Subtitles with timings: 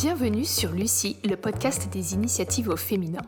[0.00, 3.22] Bienvenue sur Lucie, le podcast des initiatives au féminin.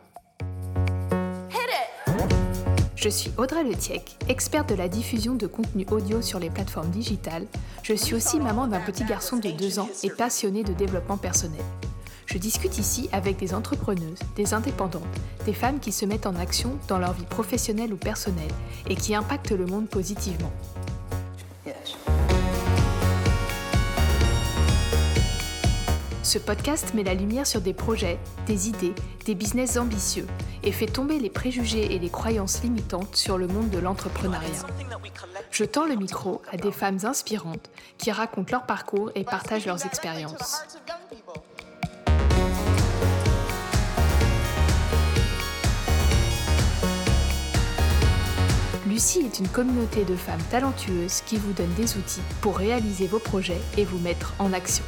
[2.95, 7.45] Je suis Audrey Letiec, experte de la diffusion de contenu audio sur les plateformes digitales.
[7.83, 11.59] Je suis aussi maman d'un petit garçon de 2 ans et passionnée de développement personnel.
[12.25, 15.03] Je discute ici avec des entrepreneuses, des indépendantes,
[15.45, 18.53] des femmes qui se mettent en action dans leur vie professionnelle ou personnelle
[18.87, 20.53] et qui impactent le monde positivement.
[26.23, 28.93] Ce podcast met la lumière sur des projets, des idées,
[29.25, 30.27] des business ambitieux
[30.63, 34.67] et fait tomber les préjugés et les croyances limitantes sur le monde de l'entrepreneuriat.
[35.49, 39.83] Je tends le micro à des femmes inspirantes qui racontent leur parcours et partagent leurs
[39.83, 40.63] expériences.
[48.87, 53.19] Lucie est une communauté de femmes talentueuses qui vous donne des outils pour réaliser vos
[53.19, 54.83] projets et vous mettre en action.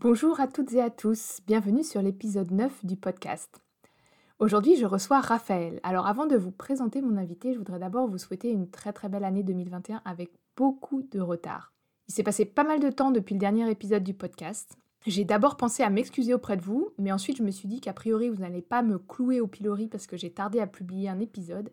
[0.00, 3.60] Bonjour à toutes et à tous, bienvenue sur l'épisode 9 du podcast.
[4.38, 5.80] Aujourd'hui, je reçois Raphaël.
[5.82, 9.08] Alors avant de vous présenter mon invité, je voudrais d'abord vous souhaiter une très très
[9.08, 11.72] belle année 2021 avec beaucoup de retard.
[12.06, 14.78] Il s'est passé pas mal de temps depuis le dernier épisode du podcast.
[15.04, 17.92] J'ai d'abord pensé à m'excuser auprès de vous, mais ensuite je me suis dit qu'a
[17.92, 21.18] priori vous n'allez pas me clouer au pilori parce que j'ai tardé à publier un
[21.18, 21.72] épisode.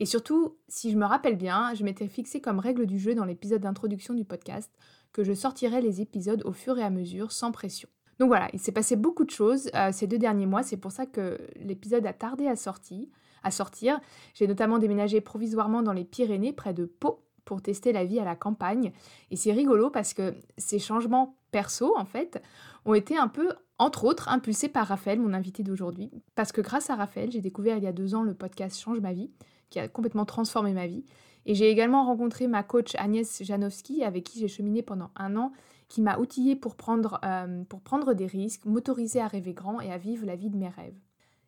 [0.00, 3.26] Et surtout, si je me rappelle bien, je m'étais fixé comme règle du jeu dans
[3.26, 4.72] l'épisode d'introduction du podcast
[5.12, 7.88] que je sortirais les épisodes au fur et à mesure, sans pression.
[8.18, 10.92] Donc voilà, il s'est passé beaucoup de choses euh, ces deux derniers mois, c'est pour
[10.92, 14.00] ça que l'épisode a tardé à, sortir.
[14.34, 18.24] J'ai notamment déménagé provisoirement dans les Pyrénées, près de Pau, pour tester la vie à
[18.24, 18.92] la campagne.
[19.30, 22.42] Et c'est rigolo parce que ces changements perso, en fait,
[22.84, 26.10] ont été un peu, entre autres, impulsés par Raphaël, mon invité d'aujourd'hui.
[26.34, 29.00] Parce que grâce à Raphaël, j'ai découvert il y a deux ans le podcast Change
[29.00, 29.30] ma vie,
[29.70, 31.04] qui a complètement transformé ma vie.
[31.46, 35.52] Et j'ai également rencontré ma coach Agnès Janowski, avec qui j'ai cheminé pendant un an,
[35.88, 39.90] qui m'a outillée pour prendre, euh, pour prendre des risques, m'autoriser à rêver grand et
[39.90, 40.98] à vivre la vie de mes rêves.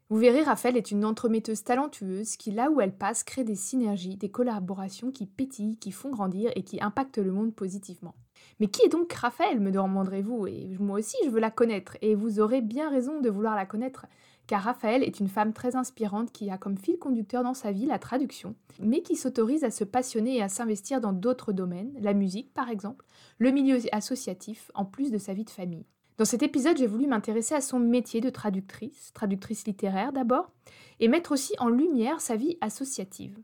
[0.08, 4.16] Vous verrez, Raphaël est une entremetteuse talentueuse qui, là où elle passe, crée des synergies,
[4.16, 8.14] des collaborations qui pétillent, qui font grandir et qui impactent le monde positivement.
[8.60, 10.46] Mais qui est donc Raphaël, me demanderez-vous?
[10.48, 13.64] Et moi aussi, je veux la connaître, et vous aurez bien raison de vouloir la
[13.64, 14.04] connaître,
[14.52, 17.86] car Raphaël est une femme très inspirante qui a comme fil conducteur dans sa vie
[17.86, 22.12] la traduction, mais qui s'autorise à se passionner et à s'investir dans d'autres domaines, la
[22.12, 23.06] musique par exemple,
[23.38, 25.86] le milieu associatif, en plus de sa vie de famille.
[26.18, 30.52] Dans cet épisode, j'ai voulu m'intéresser à son métier de traductrice, traductrice littéraire d'abord,
[31.00, 33.38] et mettre aussi en lumière sa vie associative.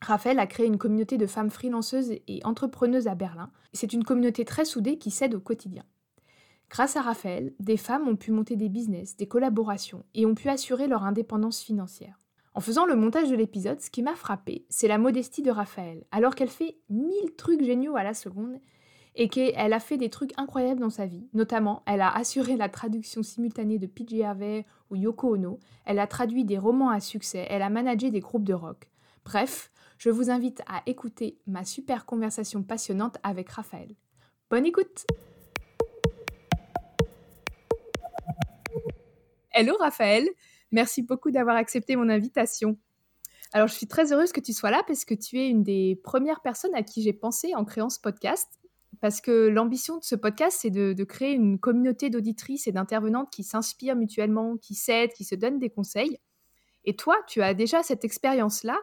[0.00, 3.50] Raphaël a créé une communauté de femmes freelanceuses et entrepreneuses à Berlin.
[3.74, 5.84] C'est une communauté très soudée qui s'aide au quotidien.
[6.70, 10.48] Grâce à Raphaël, des femmes ont pu monter des business, des collaborations et ont pu
[10.48, 12.18] assurer leur indépendance financière.
[12.54, 16.04] En faisant le montage de l'épisode, ce qui m'a frappé, c'est la modestie de Raphaël,
[16.12, 18.60] alors qu'elle fait mille trucs géniaux à la seconde
[19.16, 21.28] et qu'elle a fait des trucs incroyables dans sa vie.
[21.34, 26.06] Notamment, elle a assuré la traduction simultanée de PJ Harvey ou Yoko Ono, elle a
[26.06, 28.88] traduit des romans à succès, elle a managé des groupes de rock.
[29.24, 33.94] Bref, je vous invite à écouter ma super conversation passionnante avec Raphaël.
[34.50, 35.06] Bonne écoute
[39.56, 40.28] Hello Raphaël,
[40.72, 42.76] merci beaucoup d'avoir accepté mon invitation.
[43.52, 46.00] Alors je suis très heureuse que tu sois là parce que tu es une des
[46.02, 48.48] premières personnes à qui j'ai pensé en créant ce podcast.
[49.00, 53.44] Parce que l'ambition de ce podcast, c'est de, créer une communauté d'auditrices et d'intervenantes qui
[53.44, 56.18] s'inspirent mutuellement, qui s'aident, qui se donnent des conseils.
[56.84, 58.80] Et toi, tu as déjà cette expérience-là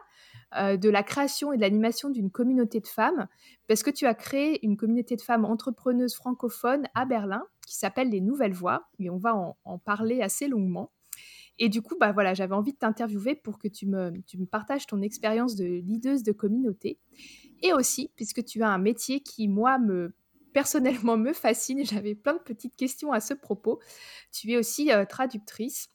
[0.56, 3.26] euh, de la création et de l'animation d'une communauté de femmes,
[3.68, 8.10] parce que tu as créé une communauté de femmes entrepreneuses francophones à Berlin qui s'appelle
[8.10, 10.90] Les Nouvelles Voix, et on va en, parler assez longuement.
[11.58, 14.46] Et du coup, bah voilà, j'avais envie de t'interviewer pour que tu me, tu me
[14.46, 16.98] partages ton expérience de leaduse de communauté.
[17.62, 20.14] Et aussi, puisque tu as un métier qui, moi, me
[20.52, 23.80] personnellement me fascine, j'avais plein de petites questions à ce propos.
[24.32, 25.88] Tu es aussi euh, traductrice.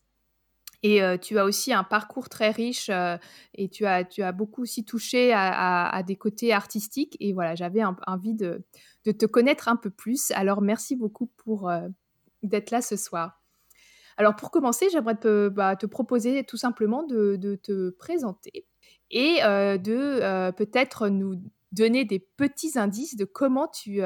[0.84, 3.18] Et euh, tu as aussi un parcours très riche euh,
[3.56, 7.18] et tu as, tu as beaucoup aussi touché à, des côtés artistiques.
[7.20, 8.64] Et voilà, j'avais envie de,
[9.06, 10.32] de, te connaître un peu plus.
[10.32, 11.88] Alors, merci beaucoup pour euh,
[12.44, 13.42] d'être là ce soir.
[14.18, 18.68] Alors, pour commencer, j'aimerais te, bah, te, proposer tout simplement de, de te présenter
[19.10, 21.36] et de peut-être nous
[21.72, 24.02] donner des petits indices de comment tu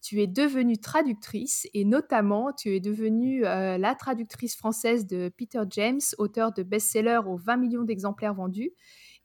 [0.00, 5.62] tu es devenue traductrice et notamment tu es devenue euh, la traductrice française de Peter
[5.70, 8.72] James, auteur de best-seller aux 20 millions d'exemplaires vendus,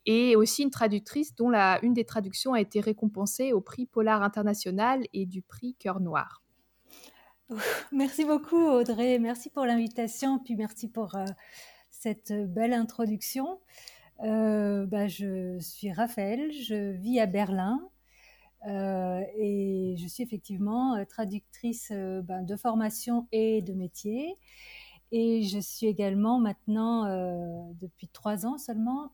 [0.05, 5.03] et aussi une traductrice dont une des traductions a été récompensée au prix Polar International
[5.13, 6.43] et du prix Cœur Noir.
[7.91, 11.25] Merci beaucoup Audrey, merci pour l'invitation, puis merci pour euh,
[11.89, 13.59] cette belle introduction.
[14.19, 17.79] bah, Je suis Raphaël, je vis à Berlin
[18.65, 24.37] et je suis effectivement traductrice ben, de formation et de métier.
[25.11, 27.05] Et je suis également maintenant,
[27.79, 29.11] depuis trois ans seulement,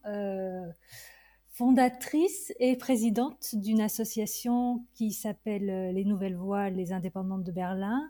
[1.59, 8.09] fondatrice et présidente d'une association qui s'appelle euh, Les Nouvelles Voix, les Indépendantes de Berlin,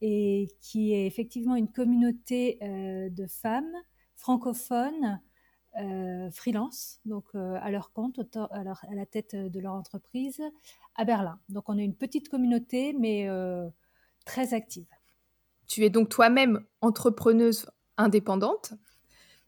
[0.00, 3.76] et qui est effectivement une communauté euh, de femmes
[4.16, 5.29] francophones euh,
[6.32, 10.42] freelance, donc à leur compte, à, la tête de leur entreprise
[10.96, 11.38] à Berlin.
[11.48, 13.28] Donc on est une petite communauté, mais
[14.24, 14.86] très active.
[15.66, 18.74] Tu es donc toi-même entrepreneuse indépendante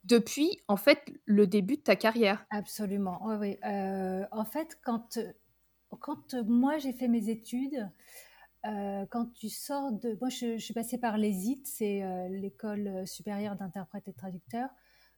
[0.04, 2.44] depuis en fait le début de ta carrière.
[2.50, 3.36] Absolument, oui.
[3.40, 3.58] oui.
[3.64, 5.18] Euh, en fait, quand,
[6.00, 7.88] quand moi j'ai fait mes études,
[8.66, 10.16] euh, quand tu sors de...
[10.20, 14.70] Moi je, suis passée par l'ESIT, c'est euh, l'école supérieure d'interprètes et traducteurs.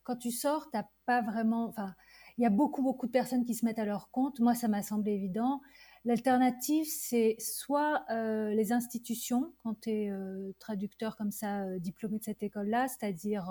[0.05, 1.67] Quand tu sors, tu n'as pas vraiment...
[1.67, 1.95] Enfin,
[2.39, 4.41] il y a beaucoup, beaucoup de personnes qui se mettent à leur compte.
[4.41, 5.61] Moi, ça m'a semblé évident.
[6.05, 10.13] L'alternative, c'est soit les institutions, quand tu es
[10.59, 13.51] traducteur comme ça, diplômé de cette école-là, c'est-à-dire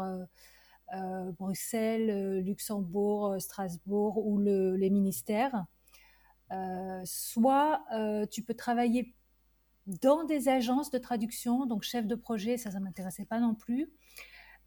[0.93, 5.65] euh, Bruxelles, euh, Luxembourg, euh, Strasbourg ou les ministères.
[7.05, 7.83] soit
[8.31, 9.15] tu peux travailler
[9.87, 13.91] dans des agences de traduction, donc chef de projet, ça, ça m'intéressait pas non plus.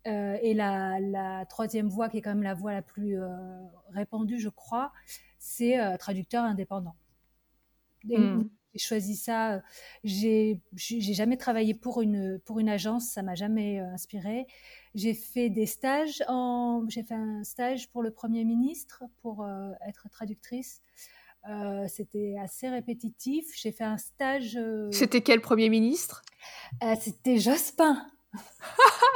[0.06, 3.18] Et la, troisième voie, qui est quand même la voie la plus
[3.90, 4.92] répandue, je crois,
[5.38, 6.96] c'est traducteur indépendant.
[8.04, 8.44] Hmm.
[8.72, 9.62] J'ai choisi ça.
[10.04, 14.46] J'ai jamais travaillé pour une, pour une agence, ça m'a jamais inspiré.
[14.96, 16.24] J'ai fait des stages.
[16.88, 20.80] J'ai fait un stage pour le Premier ministre pour euh, être traductrice.
[21.50, 23.52] Euh, c'était assez répétitif.
[23.54, 24.56] J'ai fait un stage.
[24.56, 26.22] Euh, c'était quel Premier ministre?
[26.98, 28.06] C'était Jospin.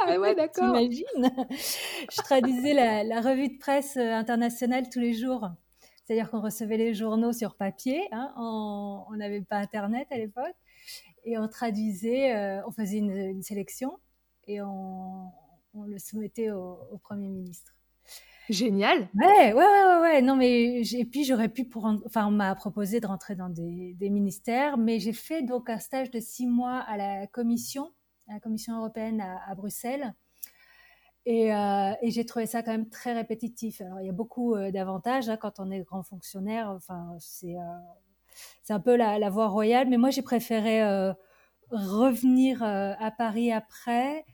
[0.07, 0.73] Ah ouais, d'accord.
[0.73, 1.31] T'imagines
[2.11, 5.49] Je traduisais la, revue de presse internationale tous les jours.
[6.03, 8.07] C'est-à-dire qu'on recevait les journaux sur papier.
[8.11, 10.55] Hein, on n'avait pas Internet à l'époque.
[11.23, 13.99] Et on traduisait, on faisait une, une sélection
[14.47, 15.31] et on,
[15.73, 17.73] on le soumettait au, Premier ministre.
[18.49, 19.07] Génial.
[19.13, 22.99] Ouais, ouais, ouais, ouais, Non, mais et puis j'aurais pu pour, enfin, on m'a proposé
[22.99, 26.97] de rentrer dans des, ministères, mais j'ai fait donc un stage de six mois à
[26.97, 27.91] la Commission,
[28.31, 30.13] à la Commission européenne à, Bruxelles,
[31.27, 33.81] euh, et, j'ai trouvé ça quand même très répétitif.
[33.81, 36.69] Alors il y a beaucoup euh, d'avantages hein, quand on est grand fonctionnaire.
[36.69, 40.81] Enfin, c'est euh, un peu la, voie royale, mais moi j'ai préféré
[41.69, 44.25] revenir à Paris après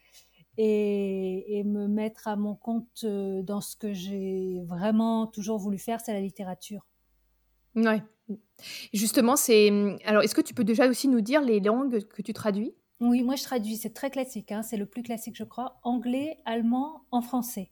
[0.58, 6.14] et, me mettre à mon compte dans ce que j'ai vraiment toujours voulu faire, c'est
[6.14, 6.86] la littérature.
[7.76, 8.02] Ouais.
[8.94, 9.70] Justement, c'est.
[10.06, 12.74] Alors, est-ce que tu peux déjà aussi nous dire les langues que tu traduis?
[13.00, 15.80] Oui, moi je traduis, c'est très classique, hein, c'est le plus classique, je crois.
[15.84, 17.72] Anglais, allemand, en français.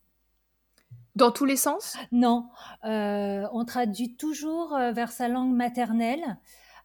[1.15, 1.95] Dans tous les sens?
[2.11, 2.49] Non.
[2.83, 6.37] Euh, on traduit toujours euh, vers sa langue maternelle.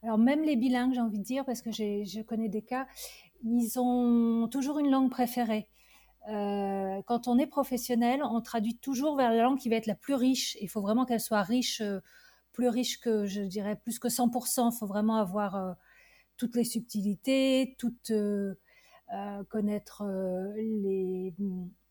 [0.02, 2.86] Alors, même les bilingues, j'ai envie de dire, parce que je connais des cas,
[3.44, 5.68] ils ont toujours une langue préférée.
[6.28, 9.94] Euh, quand on est professionnel, on traduit toujours vers la langue qui va être la
[9.94, 10.56] plus riche.
[10.60, 12.00] Il faut vraiment qu'elle soit riche, euh,
[12.52, 14.70] plus riche que, je dirais, plus que 100%.
[14.72, 15.76] Il faut vraiment avoir
[16.40, 18.12] toutes les subtilités, toutes,
[19.48, 20.04] connaître
[20.56, 21.34] les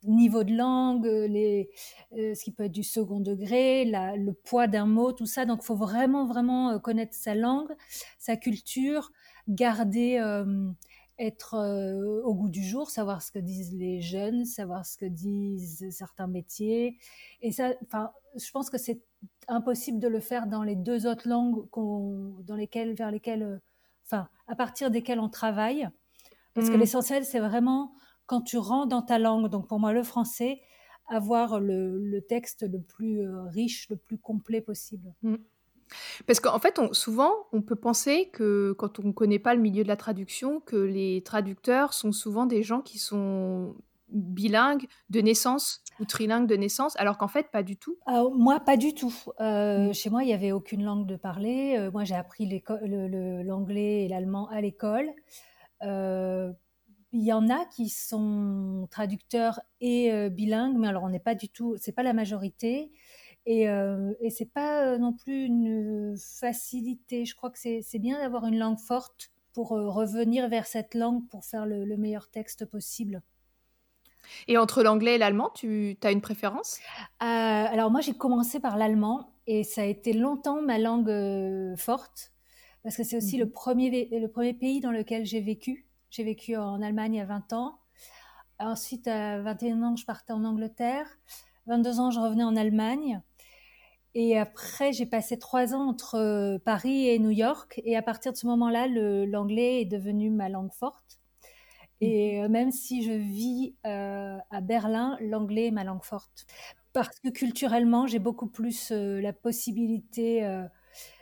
[0.04, 1.70] niveaux de langue, les,
[2.12, 5.46] ce qui peut être du second degré, le poids d'un mot, tout ça.
[5.46, 7.72] Donc, il faut vraiment, vraiment connaître sa langue,
[8.18, 9.12] sa culture,
[9.48, 10.18] garder
[11.20, 15.06] être euh, au goût du jour, savoir ce que disent les jeunes, savoir ce que
[15.06, 16.98] disent certains métiers.
[17.42, 19.02] Et ça, enfin, je pense que c'est
[19.48, 21.68] impossible de le faire dans les deux autres langues
[22.46, 23.58] dans lesquelles, vers lesquelles, euh,
[24.10, 25.90] enfin, à partir desquelles on travaille.
[26.54, 26.80] Parce que mmh.
[26.80, 27.94] l'essentiel, c'est vraiment
[28.26, 30.62] quand tu rentres dans ta langue, donc pour moi le français,
[31.08, 35.14] avoir le, texte le plus euh, riche, le plus complet possible.
[35.24, 35.36] Mmh.
[36.28, 39.84] Parce qu'en fait, souvent, on peut penser que quand on ne connaît pas le milieu
[39.84, 43.76] de la traduction, que les traducteurs sont souvent des gens qui sont
[44.12, 47.98] bilingues de naissance ou trilingues de naissance, alors qu'en fait, pas du tout.
[48.06, 49.14] Ah, moi, pas du tout.
[49.40, 49.94] Euh, mmh.
[49.94, 51.76] Chez moi, il n'y avait aucune langue de parler.
[51.78, 55.10] Euh, moi, j'ai appris l'anglais et l'allemand à l'école.
[55.84, 56.52] Euh,
[57.12, 61.50] il y en a qui sont traducteurs et bilingues, mais alors on n'est pas du
[61.50, 62.92] tout, c'est pas la majorité.
[63.48, 67.26] Et, et c'est pas non plus une facilité.
[67.26, 71.46] Je crois que c'est bien d'avoir une langue forte pour revenir vers cette langue pour
[71.46, 73.24] faire le, meilleur texte possible.
[74.48, 76.80] Et entre l'anglais et l'allemand, tu as une préférence?
[77.20, 82.32] Alors moi, j'ai commencé par l'allemand et ça a été longtemps ma langue forte
[82.84, 83.52] parce que c'est aussi le, mhm.
[83.52, 85.86] premier, le premier pays dans lequel j'ai vécu.
[86.10, 87.80] J'ai vécu en Allemagne à 20 ans.
[88.60, 91.08] Ensuite, à 21 ans, je partais en Angleterre.
[91.68, 93.22] 22 ans, je revenais en Allemagne.
[94.16, 97.80] Et après, j'ai passé trois ans entre Paris et New York.
[97.86, 101.19] Et à partir de ce moment-là, l'anglais est devenu ma langue forte.
[102.02, 102.48] Et mmh.
[102.48, 106.46] même si je vis à Berlin, l'anglais est ma langue forte.
[106.94, 110.44] Parce que culturellement, j'ai beaucoup plus la possibilité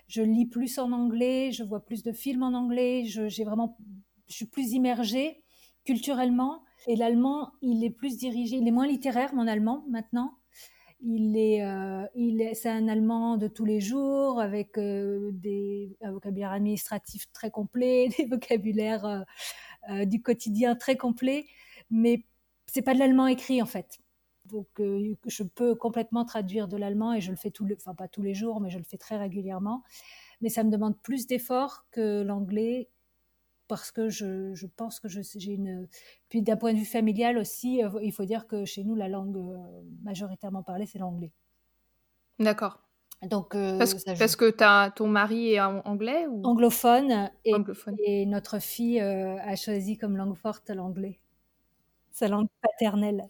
[0.08, 3.78] je lis plus en anglais, je vois plus de films en anglais, je, vraiment,
[4.28, 5.44] je suis plus immergée
[5.84, 6.64] culturellement.
[6.88, 10.38] Et l'allemand, il est plus dirigé, il est moins littéraire, mon allemand, maintenant.
[11.02, 15.96] Il est, euh, il est, c'est un allemand de tous les jours avec euh, des
[16.02, 19.26] un vocabulaire administratif très complet, des vocabulaires
[19.90, 21.46] euh, du quotidien très complets,
[21.90, 22.26] mais
[22.66, 24.00] c'est pas de l'allemand écrit en fait.
[24.46, 28.08] Donc, euh, je peux complètement traduire de l'allemand et je le fais les, enfin pas
[28.08, 29.84] tous les jours, mais je le fais très régulièrement.
[30.42, 32.90] Mais ça me demande plus d'efforts que l'anglais
[33.68, 35.88] parce que je, je pense que j'ai une.
[36.30, 39.10] Puis d'un point de vue familial aussi, euh, il faut dire que chez nous, la
[39.10, 39.38] langue
[40.04, 41.32] majoritairement parlée, c'est l'anglais.
[42.40, 42.87] D'accord.
[43.24, 46.46] Donc, parce, parce, que as, ton mari est anglais ou...
[46.46, 47.54] Anglophone, et,
[48.06, 51.20] et notre fille a choisi comme langue forte l'anglais,
[52.12, 53.26] sa langue paternelle.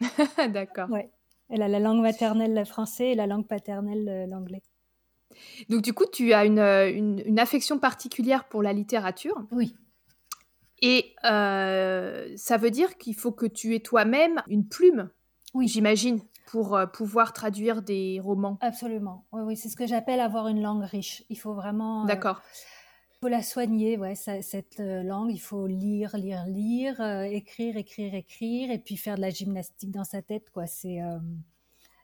[0.48, 0.88] D'accord.
[0.88, 1.10] Ouais.
[1.50, 4.62] Elle a la langue maternelle le français et la langue paternelle l'anglais.
[5.68, 6.58] Donc du coup, tu as une,
[7.26, 9.44] une, affection particulière pour la littérature.
[9.50, 9.74] Oui.
[10.80, 15.10] Et euh, ça veut dire qu'il faut que tu aies toi-même une plume,
[15.54, 15.68] oui.
[15.68, 16.20] j'imagine,
[16.52, 18.58] pour euh, pouvoir traduire des romans.
[18.60, 19.24] Absolument.
[19.32, 21.24] Oui, oui c'est ce que j'appelle avoir une langue riche.
[21.30, 22.04] Il faut vraiment.
[22.04, 22.42] Euh, D'accord
[23.22, 25.30] faut la soigner, ouais, cette euh, langue.
[25.30, 29.92] Il faut lire, lire, lire, euh, écrire, écrire, écrire, et puis faire de la gymnastique
[29.92, 30.66] dans sa tête, quoi.
[30.66, 30.98] C'est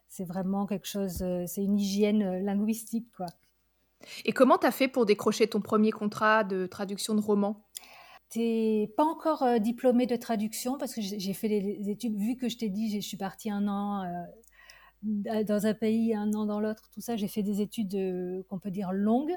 [0.09, 3.27] c'est vraiment quelque chose, c'est une hygiène linguistique, quoi.
[4.25, 7.67] Et comment tu as fait pour décrocher ton premier contrat de traduction de roman?
[8.31, 12.59] T'es pas encore diplômée de traduction parce que j'ai fait des études, vu que je
[12.59, 14.05] t'ai dit, je suis partie un an
[15.03, 18.71] dans un pays, un an dans l'autre, tout ça, j'ai fait des études qu'on peut
[18.71, 19.35] dire longues.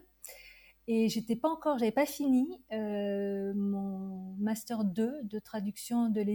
[0.87, 6.25] Et j'étais pas encore, j'avais pas fini euh, mon master 2 de traduction de.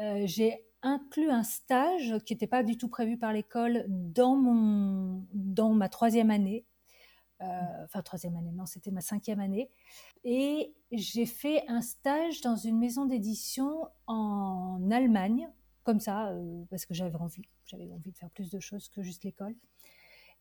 [0.00, 4.36] Euh, j'ai inclus un stage qui n'était pas du tout prévu par l'école dans
[5.32, 6.64] dans ma troisième année.
[7.40, 9.70] Euh, enfin troisième année, non, c'était ma cinquième année.
[10.24, 15.48] Et j'ai fait un stage dans une maison d'édition en Allemagne,
[15.82, 16.32] comme ça,
[16.70, 19.54] parce que j'avais envie, j'avais envie de faire plus de choses que juste l'école.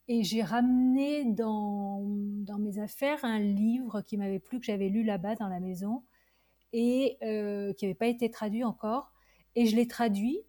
[0.08, 5.04] Et j'ai ramené dans, dans, mes affaires un livre qui m'avait plu, que j'avais lu
[5.04, 6.04] là-bas dans la maison,
[6.74, 9.14] et euh, qui n'avait pas été traduit encore.
[9.56, 10.40] Et je l'ai traduit.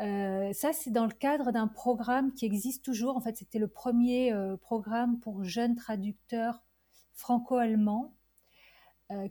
[0.00, 3.16] Euh, ça, c'est dans le cadre d'un programme qui existe toujours.
[3.16, 6.62] En fait, c'était le premier euh, programme pour jeunes traducteurs
[7.14, 8.16] franco-allemands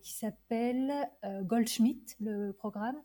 [0.04, 1.10] qui s'appelle
[1.42, 3.02] Goldschmidt, le programme.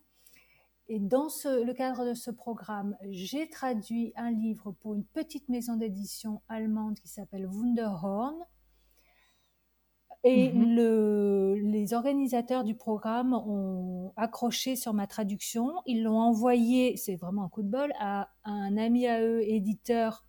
[0.88, 5.76] Et dans le cadre de ce programme, j'ai traduit un livre pour une petite maison
[5.76, 8.36] d'édition allemande qui s'appelle Wunderhorn.
[10.24, 10.74] Et mhm.
[10.74, 15.72] le, les organisateurs du programme ont accroché sur ma traduction.
[15.86, 20.24] Ils l'ont envoyé, c'est vraiment un coup de bol, à un ami à eux, éditeur,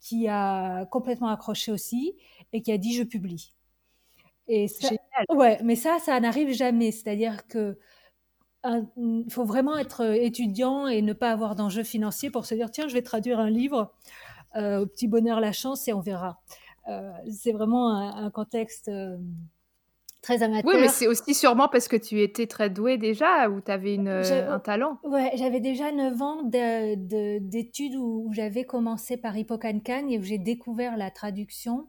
[0.00, 2.14] qui a complètement accroché aussi
[2.52, 3.54] et qui a dit je publie.
[4.46, 4.66] Et
[5.30, 6.92] ouais, mais ça, ça n'arrive jamais.
[6.92, 7.78] C'est-à-dire que
[8.96, 12.88] il faut vraiment être étudiant et ne pas avoir d'enjeux financiers pour se dire tiens,
[12.88, 13.92] je vais traduire un livre
[14.56, 16.40] euh, au petit bonheur la chance et on verra.
[16.88, 18.90] Euh, c'est vraiment un, contexte
[20.22, 20.70] très amateur.
[20.70, 23.98] Oui, mais c'est aussi sûrement parce que tu étais très douée déjà ou tu avais
[23.98, 24.98] un talent.
[25.04, 30.96] Ouais, j'avais déjà 9 ans d'études où, j'avais commencé par Hippocagne et où j'ai découvert
[30.96, 31.88] la traduction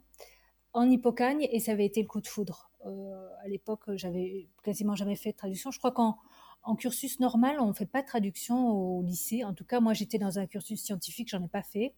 [0.74, 2.70] en Hippocagne et ça avait été le coup de foudre.
[2.84, 5.72] à l'époque, j'avais quasiment jamais fait de traduction.
[5.72, 6.18] Je crois qu'en
[6.66, 9.44] en cursus normal, on ne fait pas de traduction au lycée.
[9.44, 11.94] En tout cas, moi, j'étais dans un cursus scientifique, j'en ai pas fait.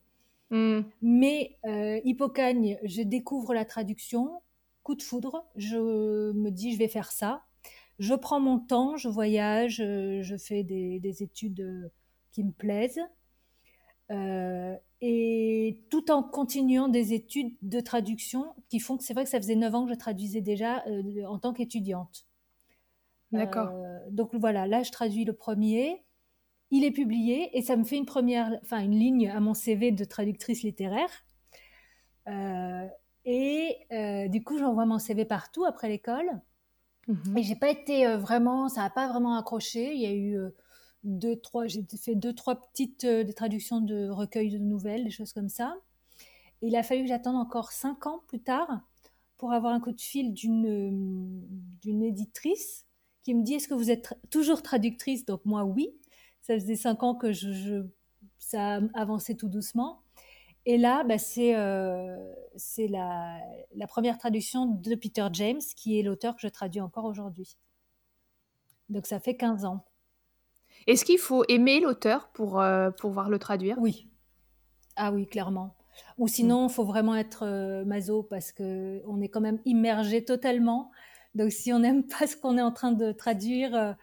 [0.50, 0.82] Hmm.
[1.01, 4.42] Mais euh, Hippocagne, je découvre la traduction,
[4.84, 7.44] coup de foudre, je me dis, je vais faire ça.
[8.00, 11.92] Je prends mon temps, je voyage, euh, je fais des, études euh,
[12.32, 13.01] qui me plaisent.
[14.12, 19.30] Euh, et tout en continuant des études de traduction qui font que c'est vrai que
[19.30, 20.84] ça faisait 9 ans que je traduisais déjà
[21.27, 22.25] en tant qu'étudiante.
[23.32, 23.72] D'accord.
[24.10, 26.04] Donc voilà, là je traduis le premier,
[26.72, 29.92] il est publié et ça me fait une première, enfin une ligne à mon CV
[29.92, 31.10] de traductrice littéraire.
[32.28, 32.88] Euh,
[33.26, 36.42] et euh, du coup, j'envoie mon CV partout après l'école.
[37.08, 37.38] Mhm.
[37.38, 39.94] Et j'ai pas été vraiment, ça n'a pas vraiment accroché.
[39.94, 40.38] Il y a eu
[41.04, 45.32] deux, trois, j'ai fait deux, trois petites des traductions de recueils de nouvelles, des choses
[45.32, 45.78] comme ça.
[46.62, 48.82] Et il a fallu que j'attende encore cinq ans plus tard
[49.38, 51.46] pour avoir un coup de fil d'une
[51.82, 52.86] d'une éditrice
[53.24, 55.26] qui me dit Est-ce que vous êtes toujours traductrice?
[55.26, 55.94] Donc, moi, oui.
[56.48, 57.86] Ça faisait cinq ans que je,
[58.38, 60.01] ça avançait tout doucement.
[60.66, 61.56] Et là, bah, c'est
[62.56, 63.39] c'est la,
[63.75, 67.58] la, première traduction de Peter James, qui est l'auteur que je traduis encore aujourd'hui.
[68.89, 69.86] Donc ça fait 15 ans.
[70.88, 72.62] Est-ce qu'il faut aimer l'auteur pour
[72.98, 73.77] pouvoir le traduire?
[73.80, 74.10] Oui.
[74.96, 75.77] Ah oui, clairement.
[76.18, 76.30] Ou mm.
[76.30, 80.92] sinon, il faut vraiment être euh, maso parce que on est quand même immergé totalement.
[81.36, 83.94] Donc, si on n'aime pas ce qu'on est en train de traduire, euh,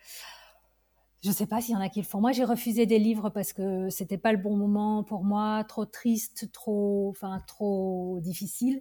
[1.25, 2.21] je ne sais pas s'il y en a qui le font.
[2.21, 5.87] Moi, j'ai refusé des livres parce que c'était pas le bon moment pour moi, trop
[5.87, 8.81] triste, trop, enfin, trop difficile.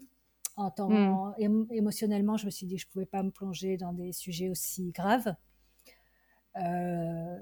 [0.56, 1.68] En tant, mm.
[1.72, 4.92] émotionnellement, je me suis dit que je pouvais pas me plonger dans des sujets aussi
[4.92, 5.34] graves.
[6.58, 7.38] Euh,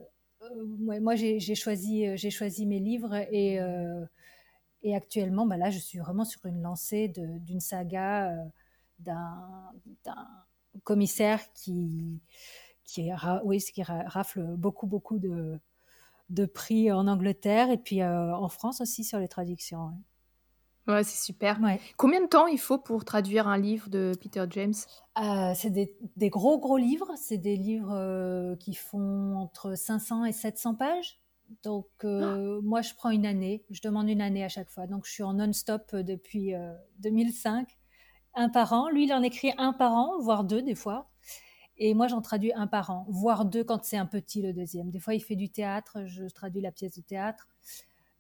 [0.79, 3.59] moi, j'ai choisi, j'ai choisi mes livres et
[4.83, 8.45] et actuellement, bah là, je suis vraiment sur une lancée d'une saga euh,
[8.99, 9.67] d'un
[10.83, 12.19] commissaire qui,
[12.91, 13.09] qui,
[13.43, 15.59] oui, qui rafle beaucoup, beaucoup de,
[16.29, 19.91] de prix en Angleterre et puis euh, en France aussi sur les traductions.
[20.87, 21.59] Ouais, c'est super.
[21.95, 24.73] Combien de temps il faut pour traduire un livre de Peter James?
[25.19, 27.11] Euh, C'est des, des, gros, gros livres.
[27.17, 31.21] C'est des livres qui font entre 500 et 700 pages.
[31.63, 32.61] Donc, euh, ah.
[32.63, 33.65] moi, je prends une année.
[33.69, 34.87] Je demande une année à chaque fois.
[34.87, 36.53] Donc, je suis en non-stop euh, depuis
[36.99, 37.61] 2005.
[37.61, 37.73] Euh,
[38.33, 38.89] un par an.
[38.89, 41.10] Lui, il en écrit un par an, voire deux des fois.
[41.83, 44.91] Et moi, j'en traduis un par an, voire deux quand c'est un petit, le deuxième.
[44.91, 46.05] Des fois, il fait du théâtre.
[46.05, 47.47] Je traduis la pièce de théâtre.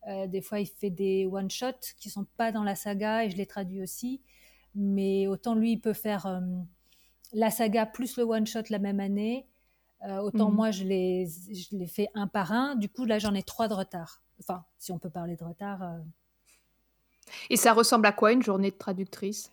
[0.07, 3.45] des fois, il fait des one-shots qui sont pas dans la saga et je les
[3.45, 4.19] traduis aussi.
[4.73, 6.41] Mais autant lui, il peut faire
[7.33, 9.45] la saga plus le one-shot la même année
[10.03, 10.55] euh, autant mmh.
[10.55, 12.75] moi, je les, je les fais un par un.
[12.75, 14.23] Du coup, là, j'en ai trois de retard.
[14.39, 15.83] Enfin, si on peut parler de retard.
[15.83, 15.99] Euh.
[17.49, 19.51] Et ça ressemble à quoi une journée de traductrice?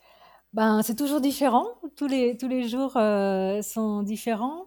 [0.58, 1.66] Ben, C'est toujours différent.
[1.96, 4.66] Tous les, tous les jours euh, sont différents.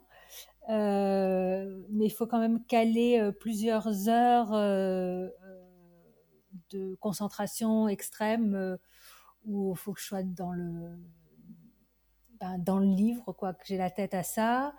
[0.70, 4.52] mais il faut quand même caler plusieurs heures
[6.72, 8.78] de concentration extrême
[9.46, 10.98] où il faut que je sois dans le,
[12.40, 14.74] ben, dans le livre, quoi, que j'ai la tête à ça.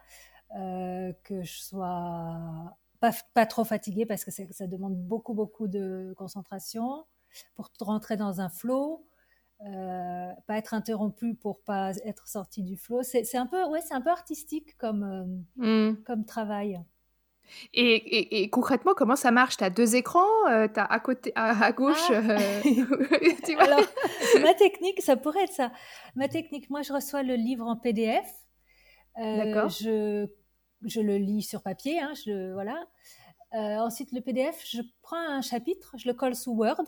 [0.57, 6.13] Euh, que je sois pas, pas trop fatiguée parce que ça demande beaucoup, beaucoup de
[6.17, 7.07] concentration
[7.55, 8.49] pour rentrer dans un.
[8.49, 10.02] Euh,
[10.53, 13.03] pas être interrompu pour pas être sorti du flow.
[13.03, 16.03] C'est un peu, ouais, c'est un peu artistique comme, euh, mmh.
[16.05, 16.79] comme travail.
[17.75, 19.57] Et, et, concrètement, comment ça marche?
[19.57, 22.11] Tu as deux écrans, tu as à, côté, à, gauche.
[22.11, 22.37] Ah.
[23.45, 23.65] tu vois?
[23.65, 23.81] Alors,
[24.41, 25.73] ma technique, ça pourrait être ça.
[26.15, 28.27] Ma technique, moi, je reçois le livre en PDF.
[29.17, 29.69] D'accord.
[29.69, 30.29] Je
[30.85, 32.87] je le lis sur papier, hein, je, voilà.
[33.55, 36.85] Euh, ensuite, le PDF, je prends un chapitre, je le colle sous Word.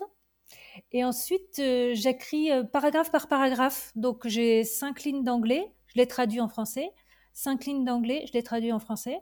[0.91, 3.91] Et ensuite, euh, j'écris euh, paragraphe par paragraphe.
[3.95, 6.91] Donc, j'ai cinq lignes d'anglais, je les traduis en français.
[7.33, 9.19] Cinq lignes d'anglais, je les traduis en français.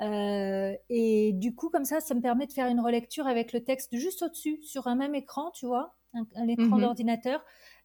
[0.00, 3.96] et du coup, comme ça, ça me permet de faire une relecture avec le texte
[3.96, 6.80] juste au-dessus, sur un même écran, tu vois, un, écran mhm.
[6.80, 7.44] d'ordinateur.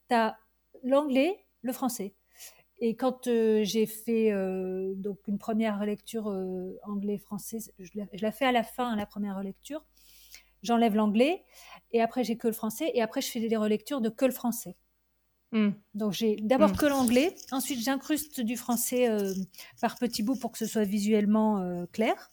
[0.10, 0.38] Tu as
[0.84, 2.16] l'anglais, le français.
[2.80, 8.46] Et quand euh, j'ai fait euh, donc une première relecture euh, anglais-français, je, la fais
[8.46, 9.86] à la fin, la première relecture.
[10.64, 11.44] J'enlève l'anglais
[11.92, 14.32] et après j'ai que le français et après je fais des relectures de que le
[14.32, 14.76] français.
[15.52, 15.72] Hmm.
[15.94, 16.78] Donc j'ai d'abord hmm.
[16.78, 19.08] que l'anglais, ensuite j'incruste du français
[19.80, 22.32] par petits bouts pour que ce soit visuellement clair.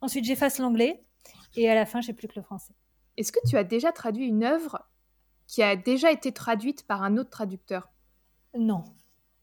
[0.00, 1.04] Ensuite j'efface l'anglais
[1.56, 2.74] et à la fin j'ai plus que le français.
[3.16, 4.82] Est-ce que tu as déjà traduit une œuvre
[5.46, 7.90] qui a déjà été traduite par un autre traducteur?
[8.56, 8.84] Non.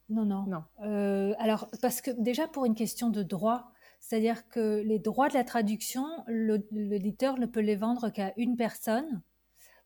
[0.09, 0.45] Non, non.
[0.47, 0.63] non.
[0.83, 5.33] Euh, alors, parce que déjà pour une question de droit, c'est-à-dire que les droits de
[5.33, 9.21] la traduction, l'éditeur ne peut les vendre qu'à une personne.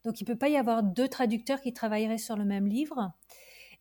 [0.03, 3.13] Donc, il ne peut pas y avoir deux traducteurs qui travailleraient sur le même livre.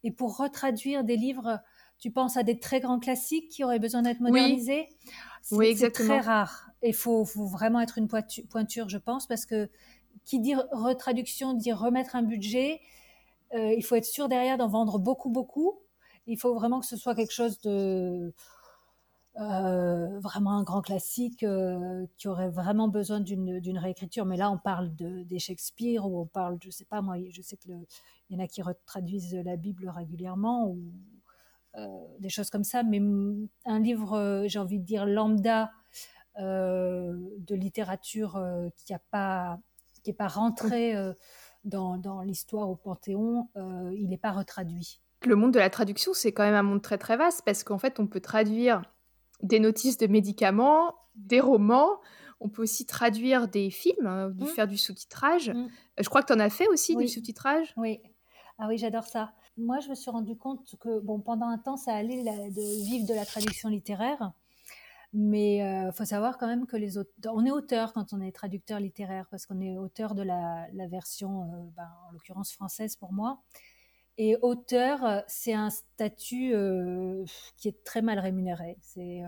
[0.02, 1.60] Et pour retraduire des livres,
[1.98, 4.88] tu penses à des très grands classiques qui auraient besoin d'être modernisés?
[5.50, 6.08] Oui, exactement.
[6.08, 6.70] C'est très rare.
[6.82, 9.68] Il faut, vraiment être une pointure, je pense, parce que
[10.24, 12.80] qui dit retraduction dit remettre un budget.
[13.54, 15.80] Euh, il faut être sûr derrière d'en vendre beaucoup, beaucoup.
[16.26, 18.32] Il faut vraiment que ce soit quelque chose de
[19.40, 24.26] euh, vraiment un grand classique euh, qui aurait vraiment besoin d'une réécriture.
[24.26, 27.40] Mais là, on parle de, des Shakespeare ou on parle, je sais pas moi, je
[27.40, 27.86] sais qu'il
[28.28, 30.92] y en a qui traduisent la Bible régulièrement ou
[31.76, 31.86] euh,
[32.18, 32.82] des choses comme ça.
[32.82, 33.00] Mais
[33.64, 35.70] un livre, j'ai envie de dire lambda
[36.36, 38.40] de littérature
[38.76, 39.58] qui pas
[40.02, 40.94] qui n'est pas rentré
[41.64, 43.48] dans, dans l'histoire au Panthéon,
[43.92, 46.96] il n'est pas retraduit le monde de la traduction, c'est quand même un monde très
[46.96, 48.82] très vaste parce qu'en fait, on peut traduire
[49.42, 52.00] des notices de médicaments, des romans,
[52.40, 54.46] on peut aussi traduire des films, hein, mmh.
[54.46, 55.50] faire du sous-titrage.
[55.50, 55.68] Mmh.
[55.98, 57.74] Je crois que tu en as fait aussi du sous-titrage.
[57.76, 58.00] Oui.
[58.58, 59.32] Ah oui, j'adore ça.
[59.56, 63.06] Moi, je me suis rendu compte que bon, pendant un temps, ça allait de vivre
[63.06, 64.32] de la traduction littéraire.
[65.12, 68.32] Mais il faut savoir quand même que les auteurs, on est auteur quand on est
[68.32, 73.42] traducteur littéraire, parce qu'on est auteur de la, version, ben, en l'occurrence française pour moi.
[74.22, 76.52] Et auteur, c'est un statut
[77.56, 78.76] qui est très mal rémunéré.
[78.80, 79.22] C'est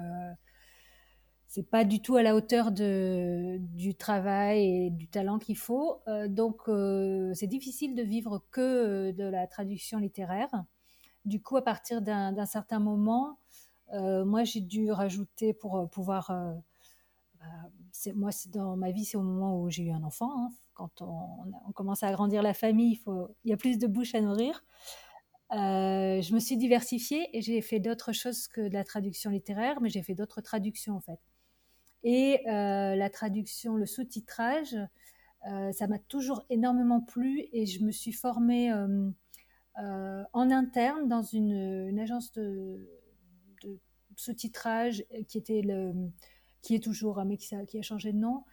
[1.52, 6.00] c'est pas du tout à la hauteur de, du travail et du talent qu'il faut.
[6.08, 10.48] Euh, donc, euh, c'est difficile de vivre que euh, de la traduction littéraire.
[11.26, 13.38] Du coup, à partir d'un certain moment,
[13.92, 16.32] moi, j'ai dû rajouter pour pouvoir.
[18.14, 20.30] Moi, dans ma vie, c'est au moment où j'ai eu un enfant.
[20.36, 20.50] Hein.
[20.74, 23.00] Quand on, commence à agrandir la famille,
[23.44, 24.64] il, y a plus de bouches à nourrir.
[25.50, 29.90] je me suis diversifiée et j'ai fait d'autres choses que de la traduction littéraire, mais
[29.90, 31.20] j'ai fait d'autres traductions en fait.
[32.04, 34.76] Et euh, la traduction, le sous-titrage,
[35.48, 41.22] euh, ça m'a toujours énormément plu et je me suis formée euh, en interne dans
[41.22, 42.88] une, agence de,
[44.16, 45.92] sous-titrage qui était le,
[46.62, 48.44] qui est toujours, mais qui, qui a changé de nom,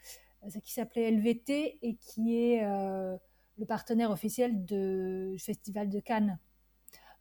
[0.63, 6.39] qui s'appelait LVT et qui est le partenaire officiel du Festival de Cannes.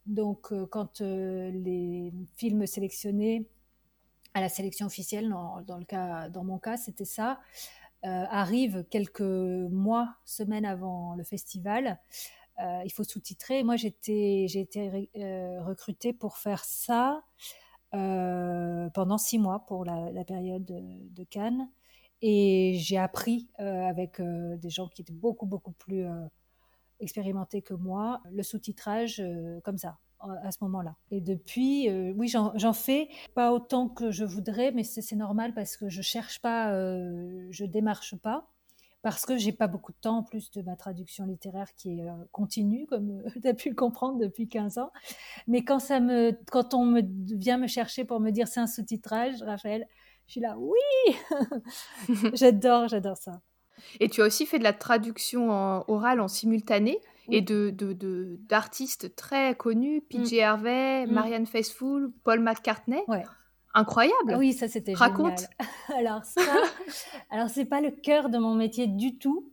[0.05, 3.47] Donc, quand les films sélectionnés
[4.33, 7.39] à la sélection officielle, dans, mon cas, c'était ça,
[8.05, 11.99] euh, arrive quelques mois, semaines avant le festival.
[12.59, 13.63] Euh, il faut sous-titrer.
[13.63, 17.23] Moi, j'ai été euh, recrutée pour faire ça
[17.91, 21.69] pendant six mois pour la, période de, Cannes.
[22.21, 26.05] Et j'ai appris avec des gens qui étaient beaucoup, beaucoup plus
[26.99, 29.23] expérimentés que moi le sous-titrage
[29.63, 29.97] comme ça
[30.43, 30.95] à ce moment-là.
[31.11, 35.77] Et depuis, euh, oui, j'en fais pas autant que je voudrais, mais c'est normal parce
[35.77, 38.47] que je cherche pas, euh, je démarche pas,
[39.01, 42.07] parce que j'ai pas beaucoup de temps en plus de ma traduction littéraire qui est
[42.07, 44.91] euh, continue, comme tu as pu le comprendre depuis 15 ans.
[45.47, 47.01] Mais quand, ça me, quand on me,
[47.37, 49.85] vient me chercher pour me dire c'est un sous-titrage, Raphaël,
[50.27, 51.15] je suis là, oui
[52.33, 53.41] J'adore, j'adore ça.
[53.99, 56.99] Et tu as aussi fait de la traduction en orale en simultané
[57.31, 57.71] et de,
[58.49, 60.39] d'artistes très connus, PJ mm.
[60.41, 61.11] Harvey, mm.
[61.11, 63.01] Marianne Faithfull, Paul McCartney.
[63.07, 63.23] Ouais.
[63.73, 64.35] Incroyable.
[64.37, 65.47] oui, ça c'était Raconte.
[65.97, 66.41] alors ça,
[67.29, 69.51] alors c'est pas le cœur de mon métier du tout.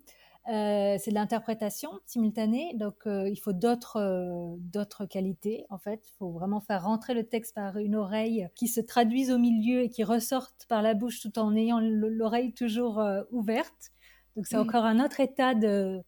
[0.49, 5.67] Euh, c'est de l'interprétation simultanée, donc euh, il faut d'autres euh, d'autres qualités.
[5.71, 9.33] En fait, il faut vraiment faire rentrer le texte par une oreille qui se traduise
[9.33, 13.91] au milieu et qui ressorte par la bouche tout en ayant l'oreille toujours ouverte.
[14.37, 16.01] Donc c'est encore un autre état de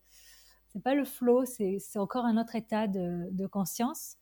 [0.69, 4.17] c'est pas le flow, c'est encore un autre état de, conscience.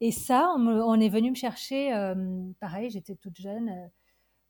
[0.00, 2.14] Et ça, on, est venu me chercher, euh,
[2.58, 3.86] pareil, j'étais toute jeune, euh,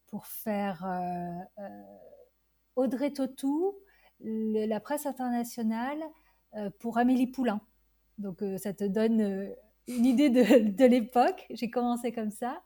[0.06, 1.66] pour faire euh,
[2.76, 3.74] Audrey Tautou,
[4.20, 6.00] la presse internationale,
[6.80, 7.60] pour Amélie Poulain.
[8.18, 9.54] Donc ça te donne
[9.86, 11.46] une idée de, l'époque.
[11.50, 12.60] J'ai commencé comme ça.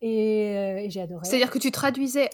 [0.00, 1.24] Et, j'ai adoré.
[1.24, 2.30] C'est-à-dire que tu traduisais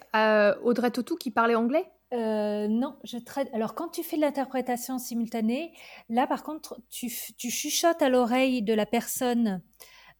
[0.64, 1.90] Audrey Tautou qui parlait anglais?
[2.12, 3.48] Euh, non, je traite.
[3.54, 5.72] Alors, quand tu fais l'interprétation simultanée,
[6.08, 9.62] là, par contre, tu, chuchotes à l'oreille de la personne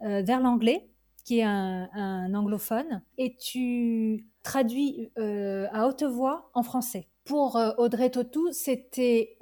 [0.02, 0.88] euh, vers l'anglais,
[1.24, 7.09] qui est un, anglophone, et tu traduis euh, à haute voix en français.
[7.24, 9.37] Pour Audrey Tautou, c'était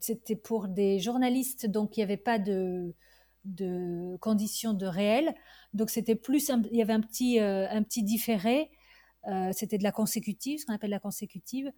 [0.00, 2.94] c'était pour des journalistes, donc il n'y avait pas de,
[3.46, 5.34] de conditions de réel.
[5.72, 6.50] Donc, c'était plus.
[6.70, 8.70] il y avait un petit, un petit différé
[9.26, 11.72] euh, c'était de la consécutive, ce qu'on appelle la consécutive,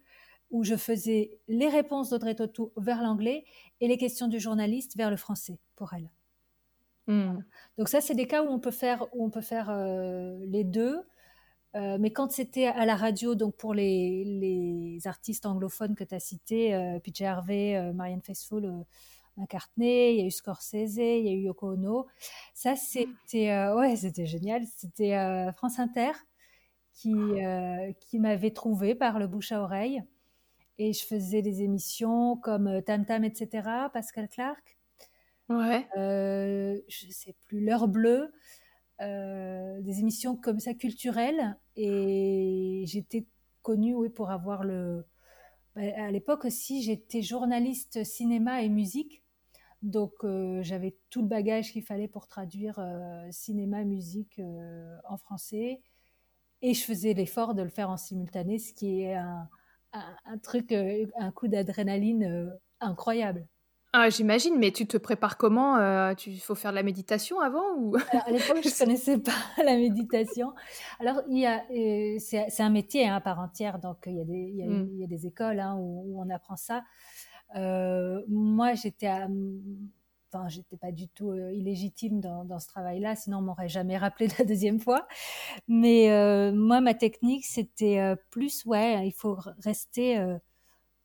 [0.51, 3.45] où je faisais les réponses d'Audrey Tautou vers l'anglais
[3.79, 6.11] et les questions du journaliste vers le français pour elle.
[7.07, 7.39] Hmm.
[7.77, 10.63] Donc ça, c'est des cas où on peut faire, où on peut faire euh, les
[10.63, 11.01] deux.
[11.75, 16.13] Euh, mais quand c'était à la radio, donc pour les, les artistes anglophones que tu
[16.13, 18.85] as cités, euh, PJ Harvey, Marianne Faithfull,
[19.37, 22.07] McCartney, il y a eu Scorsese, il y a eu Yoko Ono,
[22.53, 24.63] ça c'était ouais, c'était génial.
[24.77, 25.15] C'était
[25.55, 26.11] France Inter
[26.93, 30.03] qui, euh, qui m'avait trouvé par le bouche à oreille.
[30.83, 34.79] Et je faisais des émissions comme euh, Tam Tam, etc., Pascal Clark.
[35.47, 35.87] Ouais.
[35.95, 38.31] Euh, je sais plus, L'heure bleue.
[38.99, 41.55] Euh, des émissions comme ça culturelles.
[41.75, 43.27] Et j'étais
[43.61, 45.05] connue oui, pour avoir le.
[45.75, 49.21] Bah, à l'époque aussi, j'étais journaliste cinéma et musique.
[49.83, 50.13] Donc
[50.61, 52.79] j'avais tout le bagage qu'il fallait pour traduire
[53.31, 54.39] cinéma, musique
[55.09, 55.81] en français.
[56.61, 59.49] Et je faisais l'effort de le faire en simultané, ce qui est un,
[59.93, 63.47] un, truc, euh, un coup d'adrénaline euh, incroyable.
[63.93, 67.75] Ah, j'imagine, mais tu te prépares comment euh, Il faut faire de la méditation avant
[67.75, 67.97] ou?
[67.97, 69.33] À l'époque, je ne connaissais pas
[69.65, 70.53] la méditation.
[71.01, 71.65] Alors, il y a,
[72.19, 74.67] c'est, un métier hein, à part entière, donc il y a des, il y a,
[74.67, 74.89] mm.
[74.93, 76.83] il y a des écoles hein, où, on apprend ça.
[77.53, 79.09] moi, j'étais
[80.33, 84.45] enfin, j'étais pas du tout illégitime dans, ce travail-là, sinon on m'aurait jamais rappelé la
[84.45, 85.07] deuxième fois.
[85.67, 90.37] Mais moi, ma technique, c'était plus, ouais, il faut rester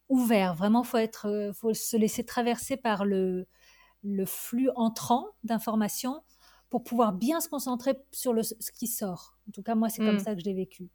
[0.08, 0.54] ouvert.
[0.54, 3.46] Vraiment, faut être, faut se laisser traverser par le,
[4.02, 6.22] le flux entrant d'informations
[6.70, 9.36] pour pouvoir bien se concentrer sur le, ce qui sort.
[9.48, 10.20] En tout cas, moi, c'est comme mm.
[10.20, 10.88] ça que je l'ai vécu.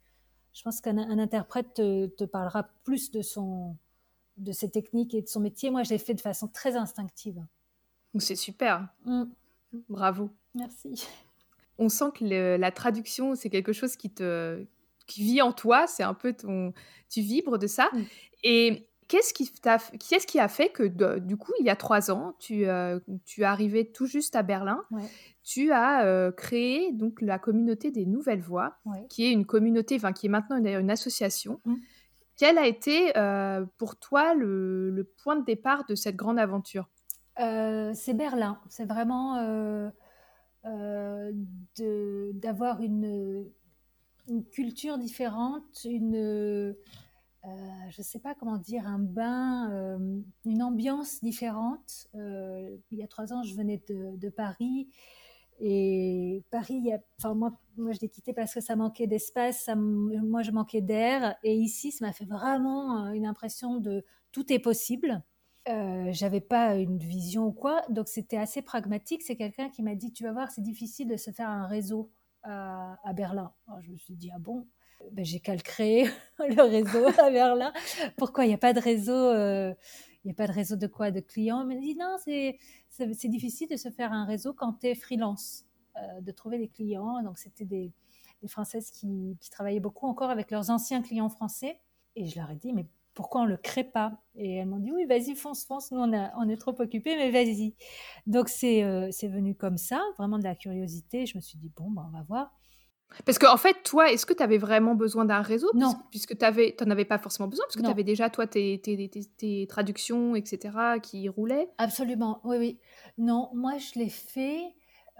[0.52, 3.76] Je pense qu'un interprète te, parlera plus de son
[4.38, 5.70] de ses techniques et de son métier.
[5.70, 7.44] Moi, je l'ai fait de façon très instinctive.
[8.18, 8.88] C'est super.
[9.04, 9.24] Mm.
[9.88, 10.30] Bravo.
[10.54, 11.08] Merci.
[11.78, 14.64] On sent que la traduction, c'est quelque chose qui te
[15.06, 15.86] qui vit en toi.
[15.86, 16.72] C'est un peu ton,
[17.08, 17.88] tu vibres de ça.
[17.92, 18.02] Mm.
[18.44, 22.34] Et Qu'est-ce qui, ce qui a fait que, du coup, il y a trois ans,
[22.38, 24.82] tu, euh, tu es arrivé tout juste à Berlin,
[25.42, 28.78] tu as euh, créé donc la communauté des Nouvelles Voix,
[29.10, 31.60] qui est une communauté, enfin qui est maintenant une association.
[31.66, 31.74] Mmh.
[32.36, 36.88] Quel a été euh, pour toi le, point de départ de cette grande aventure?
[37.36, 38.60] C'est Berlin.
[38.68, 39.90] C'est vraiment
[41.74, 43.46] d'avoir une,
[44.52, 46.74] culture différente, une
[47.44, 47.48] euh,
[47.90, 52.06] je ne sais pas comment dire, un bain, euh, une ambiance différente.
[52.14, 54.88] Euh, il y a trois ans, je venais de, Paris.
[55.58, 60.52] Et Paris, enfin moi, moi, je l'ai quitté parce que ça manquait d'espace, moi, je
[60.52, 61.36] manquais d'air.
[61.42, 65.22] Et ici, ça m'a fait vraiment une impression de tout est possible.
[65.68, 69.22] Euh, j'avais pas une vision ou quoi, donc c'était assez pragmatique.
[69.22, 72.10] C'est quelqu'un qui m'a dit, tu vas voir, c'est difficile de se faire un réseau
[72.42, 73.52] à, Berlin.
[73.80, 74.66] je me suis dit, ah bon?
[75.12, 77.72] Ben, j'ai qu'à le créer, le réseau à Berlin.
[78.16, 78.44] Pourquoi?
[78.44, 79.74] Il n'y a pas de réseau euh,
[80.24, 81.10] Il n'y a pas de réseau de quoi?
[81.10, 81.62] De clients?
[81.62, 82.58] Il m'a dit non, c'est,
[83.28, 85.64] difficile de se faire un réseau quand tu es freelance,
[85.96, 87.22] euh, de trouver des clients.
[87.22, 87.92] Donc, c'était des,
[88.42, 91.78] des Françaises qui, qui, travaillaient beaucoup encore avec leurs anciens clients français.
[92.16, 94.78] Et je leur ai dit, mais pourquoi on ne le crée pas Et elles m'ont
[94.78, 97.74] dit, oui, vas-y, fonce, fonce, nous on, a, on est trop occupés, mais vas-y.
[98.26, 101.26] Donc c'est, euh, venu comme ça, vraiment de la curiosité.
[101.26, 102.52] Je me suis dit, bon, ben, on va voir.
[103.26, 105.70] Parce qu'en en fait, toi, est-ce que tu avais vraiment besoin d'un réseau?
[105.74, 105.94] Non.
[106.10, 109.10] Puisque tu n'en avais pas forcément besoin, parce que tu avais déjà, toi, tes, tes,
[109.36, 112.80] tes, traductions, etc., qui roulaient Absolument, oui, oui.
[113.18, 114.62] Non, moi, je l'ai fait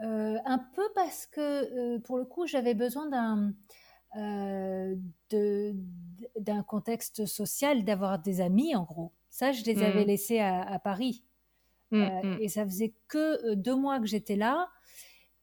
[0.02, 3.52] euh, un peu parce que, euh, pour le coup, j'avais besoin d'un
[4.16, 4.94] euh,
[6.38, 9.12] d'un contexte social, d'avoir des amis, en gros.
[9.30, 10.08] Ça, je les avais mmh.
[10.08, 11.24] laissés à, Paris.
[11.90, 12.38] Mmh, mmh.
[12.40, 14.68] Et ça faisait que deux mois que j'étais là.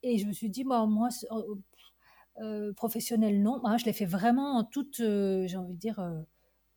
[0.02, 1.08] Et je me suis dit, bah, moi,
[2.40, 3.60] euh, professionnel, non.
[3.76, 6.20] je l'ai fait vraiment en toute, euh, j'ai envie de dire, euh,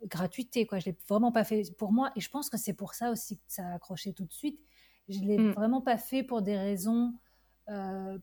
[0.06, 0.66] gratuité.
[0.66, 0.80] Quoi.
[0.80, 2.12] Je l'ai vraiment pas fait pour moi.
[2.16, 4.60] Et je pense que c'est pour ça aussi que ça a accroché tout de suite.
[5.08, 5.52] Je l'ai mm.
[5.52, 7.14] vraiment pas fait pour des raisons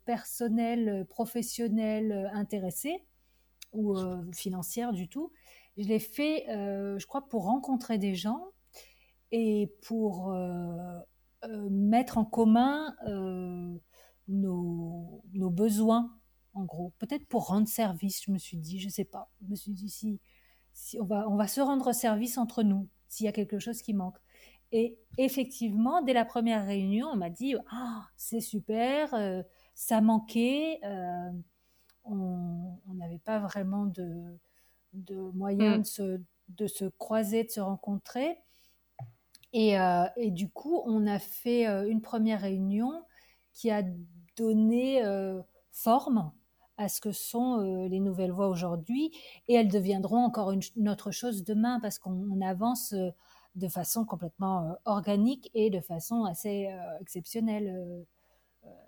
[0.04, 3.06] personnelles, professionnelles, intéressées
[3.72, 3.96] ou
[4.34, 5.32] financières du tout.
[5.76, 8.44] Je l'ai fait, je crois, pour rencontrer des gens
[9.32, 10.34] et pour
[11.70, 12.94] mettre en commun
[14.28, 16.10] nos, nos besoins
[16.54, 16.92] en gros.
[16.98, 19.30] Peut-être pour rendre service, je me suis dit, je sais pas.
[19.42, 20.20] Je me suis dit, si,
[20.72, 23.82] si on, va, on va se rendre service entre nous, s'il y a quelque chose
[23.82, 24.16] qui manque.
[24.72, 29.42] Et effectivement, dès la première réunion, on m'a dit, ah, c'est super, euh,
[29.74, 31.30] ça manquait, euh,
[32.04, 34.38] on n'avait pas vraiment de,
[34.92, 35.80] de moyens mm.
[35.80, 38.38] de, se, de, se, croiser, de se rencontrer.
[39.52, 43.04] Et, euh, et, du coup, on a fait une première réunion
[43.52, 43.82] qui a
[44.36, 45.02] donné
[45.72, 46.32] forme
[46.80, 49.12] à ce que sont euh, les nouvelles voix aujourd'hui
[49.48, 53.10] et elles deviendront encore une, autre chose demain parce qu'on avance euh,
[53.54, 58.06] de façon complètement euh, organique et de façon assez exceptionnelle.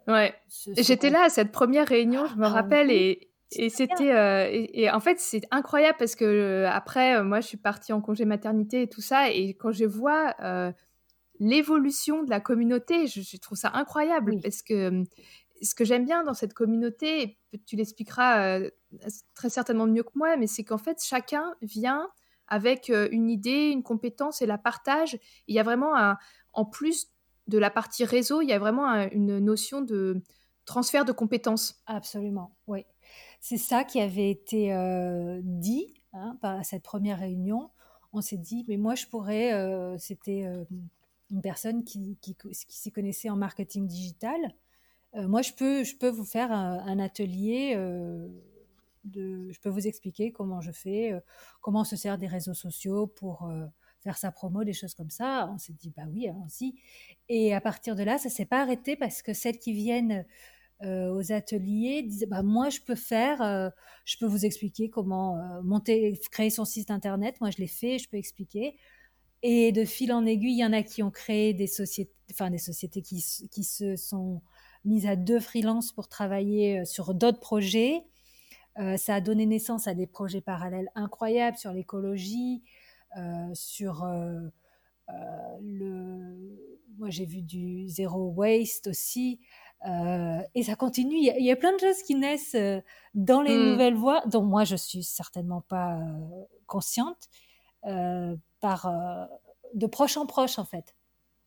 [0.08, 0.35] Ouais.
[0.76, 5.00] J'étais là à cette première réunion, je me ah rappelle, et, et c'était et, en
[5.00, 9.02] fait c'est incroyable parce que après moi je suis partie en congé maternité et tout
[9.02, 10.35] ça et quand je vois
[11.42, 15.04] l'évolution de la communauté, je, trouve ça incroyable parce que
[15.61, 18.70] ce que j'aime bien dans cette communauté, tu l'expliqueras euh,
[19.35, 22.08] très certainement mieux que moi, mais c'est qu'en fait, chacun vient
[22.46, 25.18] avec euh, une idée, une compétence et la partage.
[25.48, 26.16] Il y a vraiment, un,
[26.52, 27.08] en plus
[27.48, 30.22] de la partie réseau, il y a vraiment une notion de
[30.64, 31.83] transfert de compétences.
[31.87, 32.85] Absolument, oui.
[33.40, 37.70] C'est ça qui avait été euh, dit hein, par cette première réunion.
[38.12, 40.46] On s'est dit, mais moi, je pourrais, c'était
[41.33, 44.38] une personne qui, qui, s'y connaissait en marketing digital.
[45.14, 47.74] Euh, moi, je peux, je peux vous faire un, atelier.
[47.76, 48.28] Euh,
[49.05, 51.20] je peux vous expliquer comment je fais, euh,
[51.61, 53.50] comment on se sert des réseaux sociaux pour
[54.02, 55.50] faire sa promo, des choses comme ça.
[55.52, 56.74] On s'est dit, bah oui, allons-y.
[57.28, 60.26] Et à partir de là, ça s'est pas arrêté parce que celles qui viennent
[60.84, 63.70] aux ateliers disaient, bah moi, je peux faire,
[64.04, 67.40] je peux vous expliquer comment monter, créer son site internet.
[67.40, 68.76] Moi, je l'ai fait, je peux expliquer.
[69.42, 72.50] Et de fil en aiguille, il y en a qui ont créé des sociétés, enfin
[72.50, 74.42] des sociétés qui, qui se sont
[74.84, 78.02] mises à deux freelance pour travailler euh, sur d'autres projets.
[78.78, 82.68] Euh, ça a donné naissance à des projets parallèles incroyables sur l'écologie, euh,
[83.55, 84.40] sur euh,
[85.09, 85.12] euh
[85.61, 86.59] le.
[86.98, 89.40] Moi, j'ai vu du zéro waste aussi.
[89.88, 91.16] Euh, et ça continue.
[91.16, 92.57] Il y, a, il y, a, plein de choses qui naissent
[93.14, 93.70] dans les mmh.
[93.70, 95.98] nouvelles voies, dont moi je suis certainement pas
[96.66, 97.29] consciente,
[98.61, 98.92] par
[99.75, 100.94] de proche en proche en fait.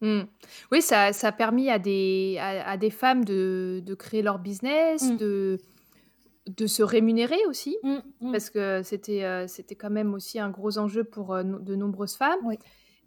[0.02, 0.24] Mmh.
[0.72, 4.40] Oui, ça, ça, a permis à des, à, à des femmes de, de, créer leur
[4.40, 5.18] business, mmh.
[5.18, 5.62] de,
[6.48, 8.32] de se rémunérer aussi, mmh, mmh.
[8.32, 12.16] parce que c'était euh, c'était quand même aussi un gros enjeu pour euh, de nombreuses
[12.16, 12.40] femmes.
[12.44, 12.58] Oui.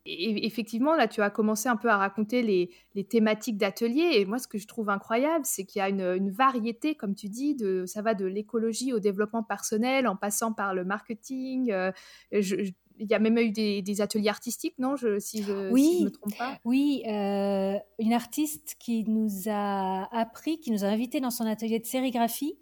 [0.07, 4.11] Et, effectivement, là, tu as commencé un peu à raconter les, les thématiques d'atelier.
[4.15, 7.15] Et moi, ce que je trouve incroyable, c'est qu'il y a une, une, variété, comme
[7.15, 11.71] tu dis, de, ça va de l'écologie au développement personnel, en passant par le marketing.
[11.73, 11.93] Euh,
[12.33, 14.97] je, je, il y a même eu des, des ateliers artistiques, non?
[14.97, 16.59] Je, si, je, oui, si je me trompe pas.
[16.65, 21.79] Oui, euh, une artiste qui nous a appris, qui nous a invités dans son atelier
[21.79, 22.59] de sérigraphie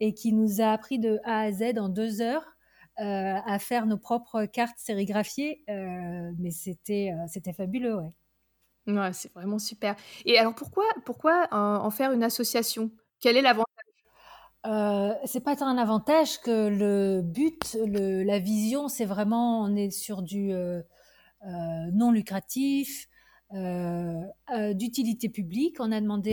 [0.00, 2.46] et qui nous a appris de A à Z en deux heures
[3.00, 5.64] euh, à faire nos propres cartes sérigraphiées.
[5.68, 8.10] Euh, mais c'était euh, c'était fabuleux, ouais.
[8.86, 9.96] Ouais, c'est vraiment super.
[10.26, 12.90] Et alors pourquoi, pourquoi en, en faire une association?
[13.18, 13.73] Quel est l'avantage
[14.66, 19.76] euh, c'est pas tant un avantage que le but, le, la vision, c'est vraiment on
[19.76, 20.80] est sur du euh,
[21.46, 23.08] euh, non lucratif,
[23.52, 25.76] d'utilité publique.
[25.78, 26.32] On a demandé,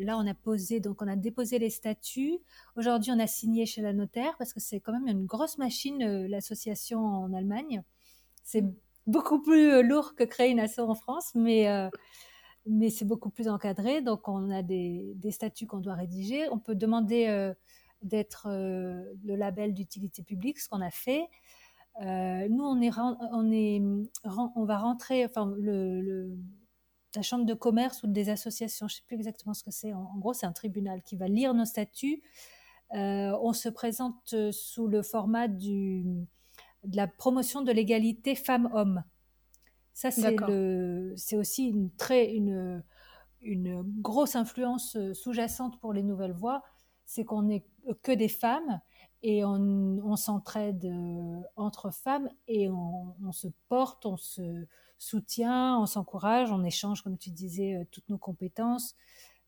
[0.00, 2.38] là on a posé, donc on a déposé les statuts.
[2.76, 6.26] Aujourd'hui on a signé chez la notaire parce que c'est quand même une grosse machine
[6.28, 7.82] l'association en Allemagne.
[8.44, 8.64] C'est
[9.08, 11.66] beaucoup plus lourd que créer une asso en France, mais
[12.66, 14.02] mais c'est beaucoup plus encadré.
[14.02, 16.48] Donc, on a des, statuts qu'on doit rédiger.
[16.50, 17.54] On peut demander euh,
[18.02, 21.28] d'être euh, le label d'utilité publique, ce qu'on a fait.
[22.02, 22.90] Euh, nous, on est,
[23.32, 23.82] on est,
[24.24, 25.54] on va rentrer, enfin,
[27.14, 29.92] la chambre de commerce ou des associations, je sais plus exactement ce que c'est.
[29.92, 32.22] En, gros, c'est un tribunal qui va lire nos statuts.
[32.92, 36.24] On se présente sous le format de
[36.94, 39.02] la promotion de l'égalité femmes-hommes.
[39.92, 42.82] Ça, c'est aussi une très, une,
[43.40, 46.62] une grosse influence sous-jacente pour les nouvelles voix,
[47.04, 47.64] c'est qu'on n'est
[48.02, 48.80] que des femmes
[49.22, 55.78] et on, on s'entraide euh, entre femmes et on, on, se porte, on se soutient,
[55.78, 58.94] on s'encourage, on échange, comme tu disais, euh, toutes nos compétences.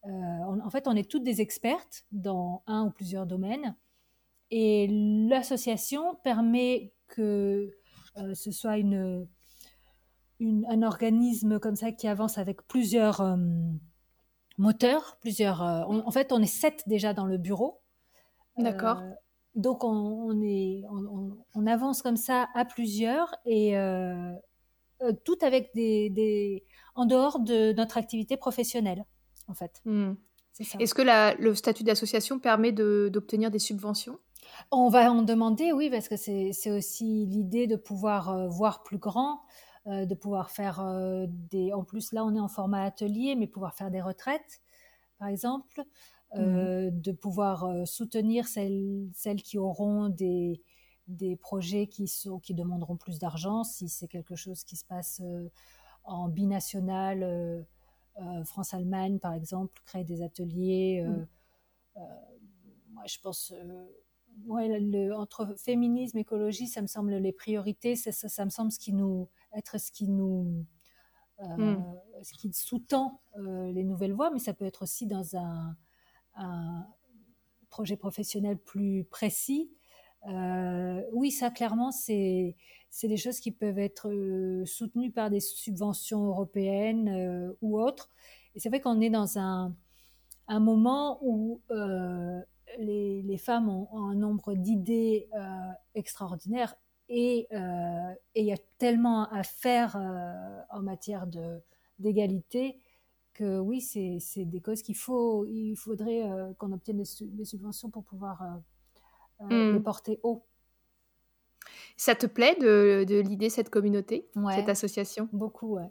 [0.04, 3.76] Euh, on, en fait, on est toutes des expertes dans un ou plusieurs domaines
[4.50, 4.88] et
[5.28, 7.70] l'association permet que
[8.18, 9.26] euh, ce soit une
[10.42, 13.36] une, un organisme comme ça qui avance avec plusieurs euh,
[14.58, 15.62] moteurs, plusieurs.
[15.62, 17.80] Euh, on, en fait, on est sept déjà dans le bureau.
[18.58, 18.98] D'accord.
[18.98, 19.10] Euh,
[19.54, 23.74] donc on, on est, on, on, avance comme ça à plusieurs et
[25.24, 29.04] tout avec des, des, en dehors de notre activité professionnelle,
[29.48, 29.82] en fait.
[29.84, 30.12] Mmh.
[30.78, 34.18] Est-ce que la, le statut d'association permet d'obtenir de, des subventions?
[34.70, 39.42] On va en demander, oui, parce que c'est aussi l'idée de pouvoir voir plus grand.
[39.88, 41.72] Euh, de pouvoir faire euh, des.
[41.72, 44.62] En plus, là, on est en format atelier, mais pouvoir faire des retraites,
[45.18, 45.82] par exemple,
[46.36, 47.00] euh, mmh.
[47.00, 50.62] de pouvoir soutenir celles, celles qui auront des,
[51.08, 55.20] des projets qui, sont, qui demanderont plus d'argent, si c'est quelque chose qui se passe
[56.04, 57.66] en binational,
[58.44, 61.04] France-Allemagne, par exemple, créer des ateliers.
[61.04, 61.26] Mmh.
[62.92, 63.52] moi, je pense
[64.46, 68.70] ouais, le, entre féminisme, écologie, ça me semble les priorités, ça, ça, ça me semble
[68.70, 70.66] ce qui nous, être ce qui nous,
[71.40, 71.96] euh, mm.
[72.22, 75.76] ce qui sous-tend euh, les nouvelles voies, mais ça peut être aussi dans un,
[76.36, 76.86] un
[77.70, 79.70] projet professionnel plus précis.
[80.28, 82.56] Euh, oui, ça clairement, c'est
[82.90, 88.10] c'est des choses qui peuvent être euh, soutenues par des subventions européennes euh, ou autres.
[88.54, 89.74] Et c'est vrai qu'on est dans un,
[90.46, 91.62] un moment où
[92.78, 95.28] les, les, femmes ont, ont un nombre d'idées
[95.94, 96.74] extraordinaires
[97.08, 101.26] et euh, il y a tellement à faire euh, en matière
[101.98, 102.78] d'égalité
[103.34, 108.04] que oui, c'est des causes qu'il faut, il faudrait euh, qu'on obtienne des, subventions pour
[108.04, 108.42] pouvoir
[109.40, 109.72] mmh.
[109.72, 110.44] les porter haut.
[111.96, 114.56] Ça te plaît de, de l'idée cette communauté, ouais.
[114.56, 115.28] cette association?
[115.32, 115.90] Beaucoup, ouais.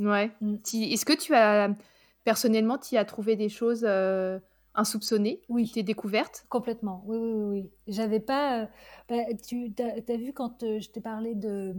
[0.00, 0.30] Ouais.
[0.40, 0.56] Mmh.
[0.74, 1.74] Est-ce que tu as
[2.24, 3.86] personnellement, tu as trouvé des choses
[4.74, 5.70] insoupçonnée Oui.
[5.72, 7.02] Tes découvertes Complètement.
[7.06, 7.70] Oui, oui, oui.
[7.86, 8.62] J'avais pas.
[8.62, 8.66] Euh,
[9.08, 9.16] bah,
[9.46, 11.74] tu as, as, vu quand euh, je t'ai parlé de.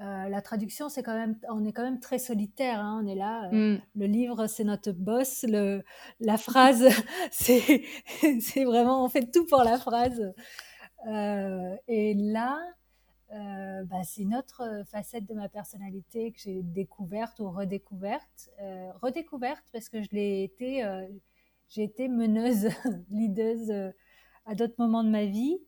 [0.00, 2.80] Euh, la traduction, c'est quand même, on est quand même très solitaire.
[2.80, 3.50] Hein, on est là.
[3.52, 3.82] Euh, mm.
[3.96, 5.44] Le livre, c'est notre boss.
[5.46, 5.82] Le,
[6.20, 6.88] la phrase,
[7.30, 7.82] c'est,
[8.40, 10.32] c'est vraiment, on fait tout pour la phrase.
[11.06, 12.58] Euh, et là,
[13.30, 18.50] bah, c'est une autre facette de ma personnalité que j'ai découverte ou redécouverte.
[19.02, 20.82] redécouverte parce que je l'ai été,
[21.70, 22.68] j'ai été meneuse,
[23.10, 23.72] leaduse
[24.44, 25.58] à d'autres moments de ma vie.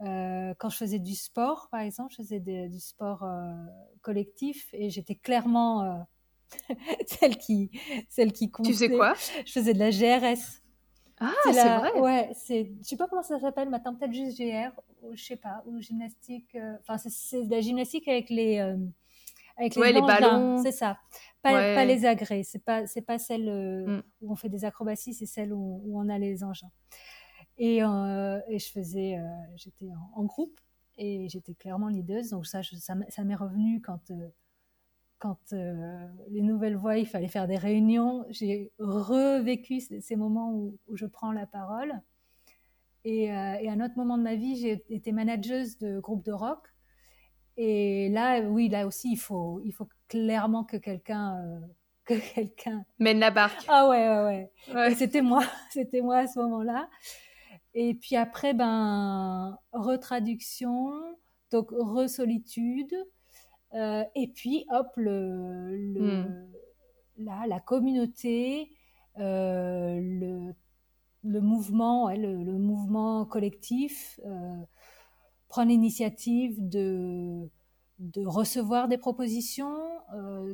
[0.00, 3.24] quand je faisais du sport, par exemple, je faisais du sport
[4.02, 6.04] collectif et j'étais clairement
[7.06, 7.70] celle qui,
[8.08, 8.70] celle qui comptait.
[8.70, 9.14] Tu sais quoi?
[9.44, 10.62] Je faisais de la GRS.
[11.20, 12.00] Ah, c'est vrai.
[12.00, 12.72] Ouais, c'est.
[12.82, 14.70] Je sais pas comment ça s'appelle maintenant, peut-être juste GR,
[15.02, 16.54] ou je sais pas, ou gymnastique.
[16.54, 18.58] Euh, enfin, c'est de la gymnastique avec les.
[19.58, 20.62] Euh, avec les, les ballons.
[20.62, 20.98] C'est ça.
[21.42, 22.42] Pas, pas, les agrès.
[22.42, 24.02] C'est pas, c'est pas celle euh, mm.
[24.22, 26.70] où on fait des acrobaties, c'est celle où, où, on a les engins.
[27.56, 29.16] Et, et je faisais,
[29.54, 30.60] j'étais en, groupe
[30.98, 32.30] et j'étais clairement leaduse.
[32.30, 34.10] Donc ça, ça m'est revenu quand
[35.24, 40.78] quand euh, les nouvelles voix, il fallait faire des réunions, j'ai revécu ces, moments où,
[40.92, 41.94] je prends la parole.
[43.04, 46.22] Et, euh, et, à un autre moment de ma vie, j'ai été manageuse de groupe
[46.26, 46.73] de rock.
[47.56, 51.60] Et là, oui, là aussi, il faut, il faut clairement que quelqu'un euh,
[52.04, 53.64] que quelqu'un mène la barque.
[53.68, 54.94] Ah ouais, ouais, ouais.
[54.94, 56.88] C'était moi, c'était moi à ce moment-là.
[57.74, 60.92] Et puis après, ben, retraduction,
[61.50, 62.94] donc resolitude.
[63.74, 66.46] Euh, et puis, hop, le, hmm.
[67.18, 68.70] la, communauté,
[69.18, 70.54] euh, le,
[71.24, 74.56] le, mouvement, le, mouvement collectif euh,
[75.54, 77.48] prend l'initiative de,
[78.00, 79.78] de recevoir des propositions,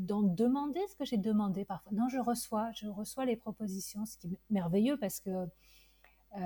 [0.01, 1.90] d'en demander ce que j'ai demandé parfois.
[1.94, 5.30] Non, je reçois, je reçois les propositions, ce qui est merveilleux parce que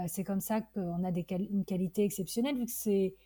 [0.07, 3.17] c'est comme ça qu'on a des, une qualité exceptionnelle, vu que c'est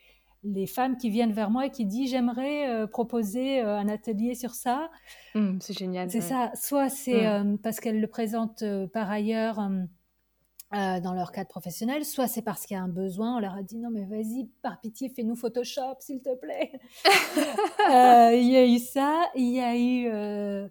[0.44, 4.34] les femmes qui viennent vers moi et qui disent j'aimerais euh, proposer euh, un atelier
[4.34, 4.90] sur ça.
[5.34, 6.10] Mmh, c'est génial.
[6.10, 6.52] C'est ça.
[6.54, 7.52] Soit c'est mmh.
[7.52, 8.64] euh, parce qu'elles le présentent
[8.94, 9.60] par ailleurs
[10.72, 13.36] dans leur cadre professionnel, soit c'est parce qu'il y a un besoin.
[13.36, 16.72] On leur a dit non mais vas-y, par pitié, fais-nous Photoshop s'il te plaît.
[18.38, 19.30] Il y a eu ça.
[19.34, 20.68] Il y a eu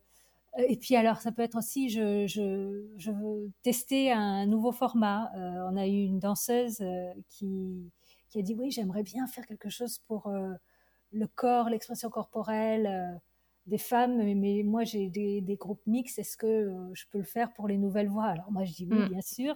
[0.59, 5.31] et puis alors, ça peut être aussi, je, je, je veux tester un nouveau format.
[5.35, 6.83] on a eu une danseuse
[7.29, 7.91] qui,
[8.29, 10.53] qui a dit oui, j'aimerais bien faire quelque chose pour euh,
[11.11, 13.17] le corps, l'expression corporelle euh,
[13.65, 17.53] des femmes, mais, moi j'ai des, groupes mixtes, est-ce que euh, je peux le faire
[17.53, 18.25] pour les nouvelles voix?
[18.25, 19.09] Alors moi je dis oui, hmm.
[19.09, 19.55] bien sûr.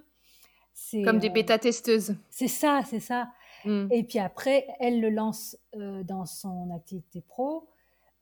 [1.03, 2.15] Comme des bêta-testeuses.
[2.29, 3.29] C'est ça, c'est ça.
[3.65, 3.87] Hmm.
[3.91, 7.67] Et puis après, elle le lance dans son activité pro.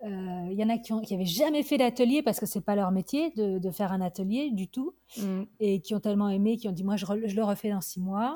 [0.04, 3.32] Il y en a qui n'avaient jamais fait d'atelier parce que c'est pas leur métier
[3.32, 5.44] de, faire un atelier du tout hmm.
[5.60, 8.00] et qui ont tellement aimé, qui ont dit moi je, je, le refais dans six
[8.00, 8.34] mois.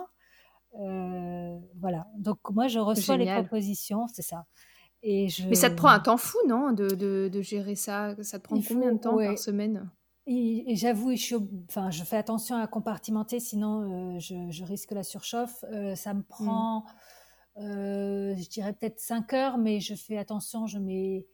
[0.80, 2.08] Euh, voilà.
[2.18, 4.46] Donc moi, je reçois les propositions, c'est ça.
[5.02, 5.48] Et je...
[5.48, 8.16] Mais ça te prend un temps fou, non, de, de, gérer ça?
[8.24, 9.90] Ça te prend combien de temps par semaine?
[10.26, 11.36] Et, j'avoue, je,
[11.70, 15.64] enfin, je fais attention à compartimenter, sinon euh, je, risque la surchauffe.
[15.72, 16.26] Euh, ça me mmh.
[16.26, 16.86] prend,
[17.58, 21.28] je dirais peut-être 5 heures, mais je fais attention, je mets...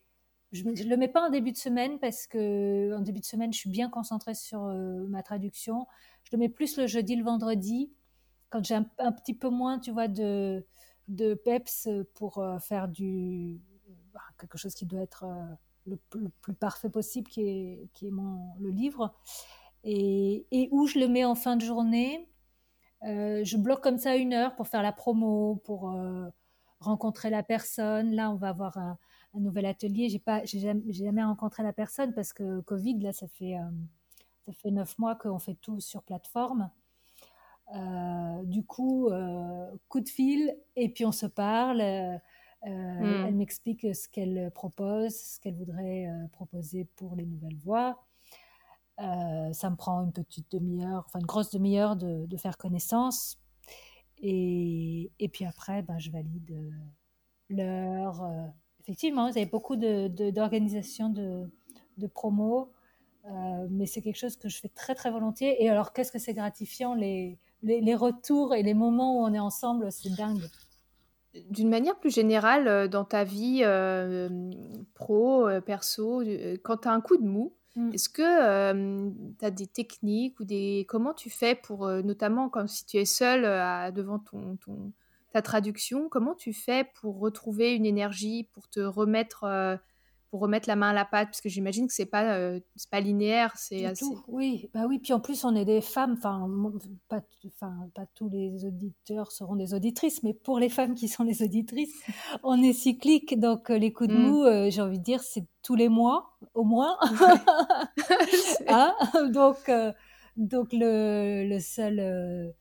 [0.52, 3.54] Je ne le mets pas en début de semaine parce que en début de semaine,
[3.54, 4.64] je suis bien concentrée sur
[5.08, 5.86] ma traduction.
[6.24, 7.92] Je le mets plus le jeudi, le vendredi
[8.50, 10.66] quand j'ai un, petit peu moins, tu vois, de,
[11.08, 13.62] de peps pour euh, faire du
[14.14, 15.26] bah, quelque chose qui doit être
[15.88, 19.14] euh, le, plus parfait possible, qui est, qui est mon, le livre,
[19.84, 22.30] et, et, où je le mets en fin de journée.
[23.04, 25.96] Euh, je bloque comme ça une heure pour faire la promo, pour
[26.80, 28.12] rencontrer la personne.
[28.12, 28.98] Là, on va avoir un,
[29.36, 30.10] nouvel atelier.
[30.10, 30.60] J'ai pas, j'ai
[30.92, 33.56] jamais, rencontré la personne parce que Covid, là, ça fait
[34.46, 36.72] ça fait neuf mois qu'on fait tout sur plateforme.
[37.76, 41.82] Euh, du coup, euh, coup de fil, et puis on se parle.
[42.66, 43.26] Euh, hmm.
[43.28, 48.04] Elle m'explique ce qu'elle propose, ce qu'elle voudrait proposer pour les nouvelles voix.
[48.98, 53.40] ça me prend une petite demi-heure, enfin une grosse demi-heure de, faire connaissance.
[54.22, 56.74] Et, et, puis après, ben, je valide
[57.50, 58.30] l'heure.
[58.82, 61.52] effectivement, vous avez beaucoup d'organisations de, de,
[61.98, 62.74] de, promos,
[63.70, 65.64] mais c'est quelque chose que je fais très très volontiers.
[65.64, 69.40] Et alors, qu'est-ce que c'est gratifiant les, les, retours et les moments où on est
[69.40, 70.44] ensemble, c'est dingue.
[71.50, 74.30] D'une manière plus générale, euh, dans ta vie euh,
[74.96, 76.24] pro, euh, perso,
[76.64, 77.94] quand tu as un coup de mou, mm.
[77.94, 80.86] est-ce que tu as des techniques ou des...
[80.90, 83.44] Comment tu fais pour, notamment quand si tu es seule
[83.94, 84.92] devant ton, ton,
[85.32, 89.46] ta traduction, comment tu fais pour retrouver une énergie, pour te remettre
[90.30, 92.90] pour remettre la main à la pâte parce que j'imagine que c'est pas euh, c'est
[92.90, 94.06] pas linéaire c'est assez...
[94.28, 96.48] oui bah oui puis en plus on est des femmes enfin
[97.08, 101.24] pas enfin pas tous les auditeurs seront des auditrices mais pour les femmes qui sont
[101.24, 101.94] les auditrices
[102.44, 104.28] on est cyclique donc euh, les coups de mm.
[104.28, 106.98] mou euh, j'ai envie de dire c'est tous les mois au moins
[108.68, 108.94] hein
[109.32, 109.70] donc
[110.38, 112.54] donc le, le seul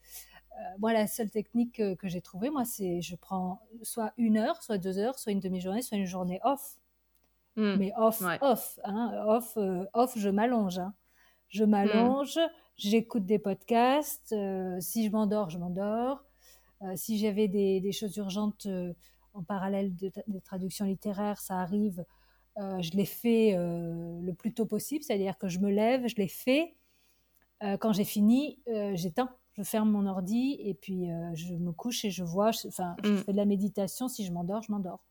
[0.78, 4.62] moi, la seule technique que, que j'ai trouvée, moi, c'est je prends soit une heure,
[4.62, 6.78] soit deux heures, soit une demi-journée, soit une journée off.
[7.58, 7.76] Hmm.
[7.76, 8.38] Mais off, Ouais.
[8.40, 10.78] off, hein, off, euh, off, je m'allonge.
[10.78, 10.94] hein.
[11.48, 11.70] Je Hmm.
[11.70, 12.38] m'allonge,
[12.76, 14.32] j'écoute des podcasts.
[14.32, 16.24] euh, si je m'endors, je m'endors.
[16.82, 18.68] Euh, si j'avais des, des choses urgentes
[19.34, 22.04] en parallèle de, des traductions littéraires, ça arrive.
[22.56, 26.76] je les fais le plus tôt possible, c'est-à-dire que je me lève, je les fais.
[27.80, 28.60] Quand j'ai fini,
[28.94, 32.52] j'éteins, je ferme mon ordi et puis je me couche et je vois.
[32.52, 33.16] je- Enfin, je Mm.
[33.24, 34.06] fais de la méditation.
[34.06, 35.04] Si je m'endors, je m'endors.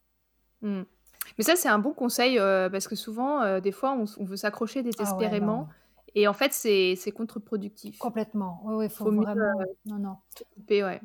[1.37, 4.35] Mais ça, c'est un bon conseil euh, parce que souvent, euh, des fois, on, veut
[4.35, 5.67] s'accrocher Ah ouais, désespérément
[6.15, 7.97] et en fait, c'est contre-productif.
[7.99, 8.61] Complètement.
[8.63, 9.53] Oui, oui, faut, Faut mieux, vraiment.
[9.85, 10.15] Non, non.
[10.55, 11.01] Couper, ouais.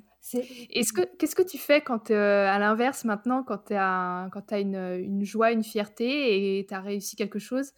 [0.71, 4.53] Est-ce que qu'est-ce que tu fais quand, euh, à l'inverse, maintenant, quand tu as, quand
[4.53, 7.73] une, une joie, une fierté et tu as réussi quelque chose,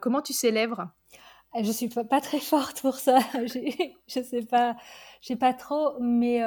[0.00, 0.88] comment tu célèbres?
[1.58, 3.18] Je suis pas, pas très forte pour ça.
[3.46, 4.76] J'ai- je sais pas,
[5.22, 6.42] je sais pas trop, mais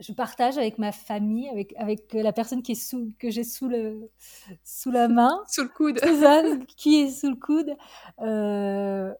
[0.00, 3.68] je partage avec ma famille, avec avec la personne qui est sous que j'ai sous
[3.68, 4.10] le
[4.64, 6.42] sous la main, Sous le coude ça,
[6.76, 7.76] qui est sous le coude.
[8.20, 9.12] Euh,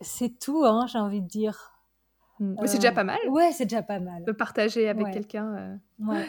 [0.00, 1.72] c'est tout, hein, j'ai envie de dire.
[2.38, 4.24] Mais c'est déjà Euh, pas mal Ouais, c'est déjà pas mal.
[4.24, 5.12] de partager avec Ouais.
[5.12, 5.54] quelqu'un.
[5.56, 5.76] euh.
[6.06, 6.26] Ouais.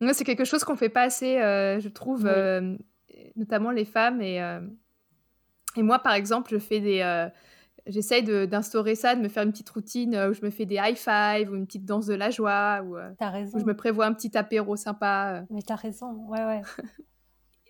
[0.00, 2.30] Ouais, c'est quelque chose qu'on fait pas assez, euh, je trouve, Oui.
[2.34, 2.76] euh,
[3.36, 4.20] notamment les femmes.
[4.22, 4.60] Et, euh,
[5.76, 7.28] et moi, par exemple, je fais des, euh,
[7.86, 10.76] j'essaye d'instaurer ça, de me faire une petite routine euh, où je me fais des
[10.76, 13.10] high five ou une petite danse de la joie ou euh,
[13.54, 15.40] où je me prévois un petit apéro sympa.
[15.42, 15.46] euh.
[15.50, 16.12] Mais t'as raison.
[16.28, 16.62] Ouais, ouais.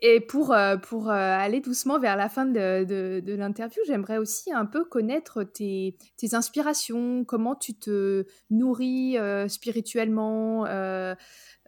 [0.03, 4.65] Et pour, pour aller doucement vers la fin de, de- de l'interview, j'aimerais aussi un
[4.65, 11.15] peu connaître tes, tes inspirations, comment tu te nourris euh, spirituellement, euh,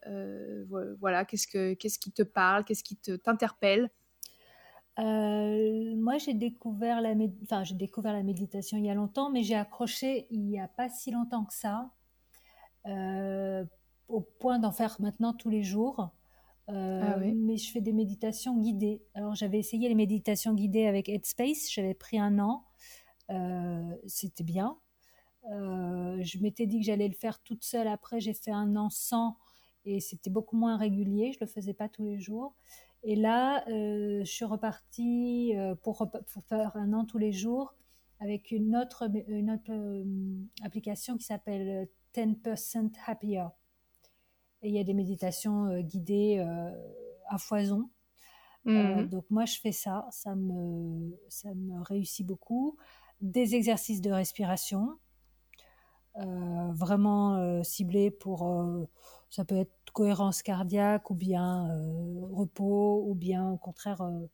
[0.07, 3.91] euh, vo- voilà, qu'est-ce, que, qu'est-ce qui te parle, qu'est-ce qui te, t'interpelle?
[4.99, 9.31] Euh, moi, j'ai découvert la, méd- enfin, j'ai découvert la méditation il y a longtemps,
[9.31, 11.91] mais j'ai accroché il n'y a pas si longtemps que ça,
[12.87, 13.65] euh,
[14.09, 16.11] au point d'en faire maintenant tous les jours.
[16.69, 17.33] Euh, Ah oui.
[17.35, 19.03] Mais je fais des méditations guidées.
[19.15, 22.65] Alors, j'avais essayé les méditations guidées avec Headspace, j'avais pris un an,
[24.07, 24.79] c'était bien.
[25.51, 27.89] Je m'étais dit que j'allais le faire toute seule.
[27.89, 29.37] Après, j'ai fait un an sans
[29.85, 31.33] et c'était beaucoup moins régulier.
[31.33, 32.55] Je le faisais pas tous les jours.
[33.05, 36.09] Et là, euh, je suis repartie euh, pour,
[36.49, 37.75] faire un an tous les jours
[38.21, 40.05] avec une autre, une autre euh,
[40.63, 43.45] application qui s'appelle 10% Happier.
[44.63, 46.39] Et il y a des méditations guidées
[47.29, 47.91] à foison.
[48.67, 49.09] Euh, Mhm.
[49.09, 50.07] donc moi, je fais ça.
[50.11, 52.77] Ça me, ça me réussit beaucoup.
[53.21, 54.99] Des exercices de respiration,
[56.73, 58.49] vraiment euh, ciblés pour...
[58.49, 58.89] euh,
[59.31, 64.27] ça peut être cohérence cardiaque ou bien euh, repos ou bien au contraire euh,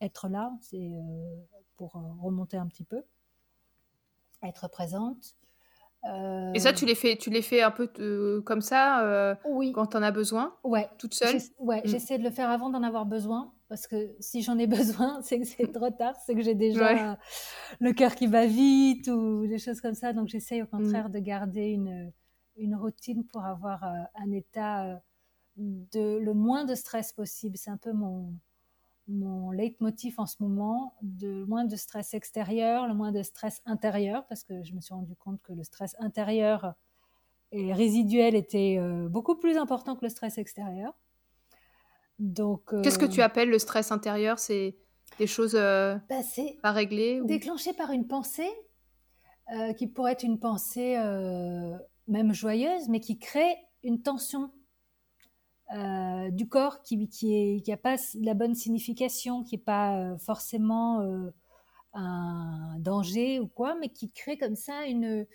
[0.00, 0.52] être là.
[0.60, 1.36] C'est euh,
[1.76, 3.02] pour euh, remonter un petit peu,
[4.42, 5.36] être présente.
[6.04, 9.34] Euh, Et ça, tu les fais, tu les fais un peu euh, comme ça euh,
[9.44, 10.88] Oui, quand t'en as besoin, ouais.
[10.98, 11.88] toute seule ouais, Mm.
[11.88, 14.66] j'essaie de le faire avant d'en avoir besoin, parce que si j'en ai
[15.08, 17.02] besoin, c'est que c'est trop tard, c'est que j'ai déjà Ouais.
[17.02, 17.14] euh,
[17.80, 20.12] le cœur qui va vite ou des choses comme ça.
[20.14, 20.68] Donc j'essaie au Mm.
[20.68, 22.12] contraire de garder une,
[22.56, 24.96] une routine pour avoir euh, un état euh,
[25.56, 27.56] de le moins de stress possible.
[27.58, 28.32] C'est un peu mon,
[29.10, 33.62] mon leitmotiv en ce moment, de le moins de stress extérieur, le moins de stress
[33.66, 36.74] intérieur, parce que je me suis rendu compte que le stress intérieur
[37.52, 40.94] et résiduel était euh, beaucoup plus important que le stress extérieur.
[42.18, 44.38] Donc, Qu'est-ce que euh, tu appelles le stress intérieur?
[44.38, 44.76] C'est
[45.18, 46.16] des choses euh, bah,
[46.62, 47.26] pas réglées ou...
[47.26, 48.50] déclenché par une pensée
[49.54, 51.76] euh, qui pourrait être une pensée euh,
[52.08, 54.52] même joyeuse, mais qui crée une tension
[55.72, 60.18] euh, du corps qui est qui a pas la bonne signification, qui est pas euh,
[60.18, 61.30] forcément euh,
[61.94, 65.26] un danger ou quoi, mais qui crée comme ça une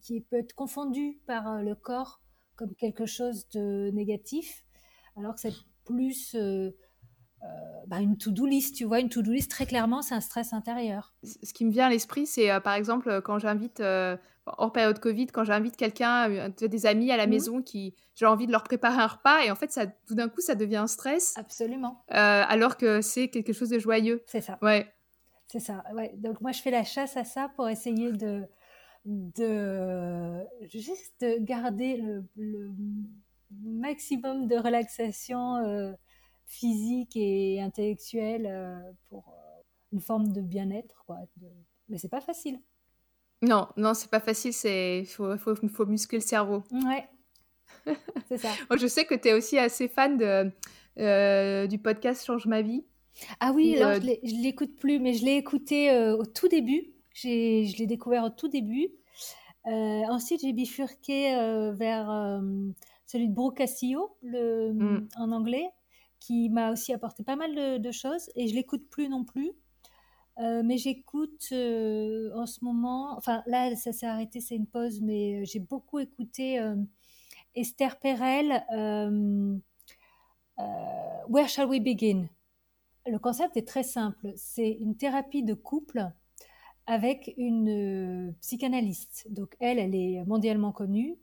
[0.00, 2.22] qui peut être confondu par le corps
[2.56, 4.64] comme quelque chose de négatif,
[5.16, 5.52] alors que c'est
[5.84, 6.34] plus
[7.86, 11.14] bah, une to-do list, tu vois, une to-do list très clairement, c'est un stress intérieur.
[11.22, 14.16] Ce qui me vient à l'esprit, c'est euh, par exemple euh, quand j'invite, euh,
[14.46, 17.30] hors période Covid, quand j'invite quelqu'un, euh, des amis à la Mhm.
[17.32, 20.28] maison qui, j'ai envie de leur préparer un repas et en fait, ça, tout d'un
[20.28, 22.14] coup, ça devient un stress Absolument, euh,
[22.48, 24.22] alors que c'est quelque chose de joyeux.
[24.26, 24.58] c'est ça.
[24.62, 24.90] Ouais.
[25.46, 25.84] C'est ça.
[25.94, 26.12] Ouais.
[26.16, 28.44] Donc moi je fais la chasse à ça pour essayer de
[29.04, 32.70] de juste de garder le, le
[33.62, 35.92] maximum de relaxation euh,
[36.46, 41.18] physique et intellectuelle euh, pour euh, une forme de bien-être quoi.
[41.88, 42.60] Mais c'est pas facile.
[43.42, 46.64] Non, non, c'est pas facile, c'est faut, faut, faut muscler le cerveau.
[46.72, 47.08] Ouais.
[48.28, 48.50] c'est ça.
[48.76, 50.50] Je sais que tu es aussi assez fan de,
[50.98, 52.84] euh, du podcast Change ma vie.
[53.40, 56.48] Ah oui, Ou, alors euh, je l'écoute plus, mais je l'ai écouté euh, au tout
[56.48, 56.94] début.
[57.14, 58.88] J'ai, je l'ai découvert au tout début.
[59.64, 61.34] ensuite, j'ai bifurqué
[61.74, 62.40] vers
[63.06, 65.08] celui de Brooke Castillo, le, mm.
[65.18, 65.70] en anglais,
[66.24, 68.30] qui m'a aussi apporté pas mal de, choses.
[68.36, 69.52] Et je l'écoute plus non plus.
[70.38, 75.60] mais j'écoute en ce moment, enfin là ça s'est arrêté, c'est une pause, mais j'ai
[75.60, 76.60] beaucoup écouté
[77.54, 78.64] Esther Perel,
[81.28, 82.28] Where Shall We Begin?
[83.06, 86.10] Le concept est très simple, c'est une thérapie de couple
[86.86, 89.26] avec une euh, psychanalyste.
[89.30, 91.18] Donc elle, elle est mondialement connue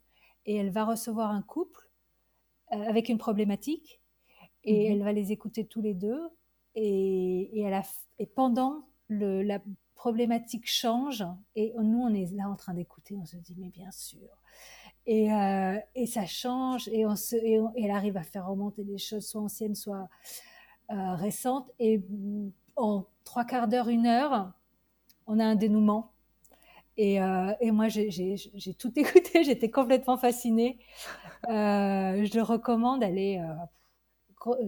[0.45, 1.89] et elle va recevoir un couple
[2.73, 4.00] euh, avec une problématique
[4.63, 4.93] et mhm.
[4.93, 6.21] elle va les écouter tous les deux
[6.75, 7.81] et, et, elle
[8.19, 9.59] et pendant le, la
[9.95, 11.23] problématique change
[11.55, 14.29] et nous on est là en train d'écouter, on se dit mais bien sûr.
[15.07, 18.99] Et, euh, et ça change et, on se, et, elle arrive à faire remonter des
[18.99, 20.07] choses soit anciennes, soit
[20.89, 21.71] récentes.
[21.79, 22.01] Et
[22.75, 24.51] en trois quarts d'heure, une heure,
[25.27, 26.11] on a un dénouement.
[26.97, 30.77] Et, euh, moi, j'ai tout écouté, j'étais complètement fascinée.
[31.47, 33.53] Euh, je le recommande, elle est euh,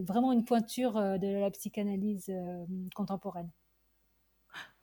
[0.03, 2.31] vraiment une pointure de la psychanalyse
[2.95, 3.49] contemporaine.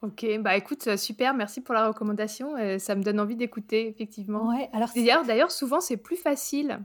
[0.02, 2.54] Ok, bah écoute, super, merci pour la recommandation.
[2.78, 4.48] ça me donne envie d'écouter, effectivement.
[4.48, 4.88] Ouais, alors
[5.26, 6.80] D'ailleurs, souvent, c'est plus facile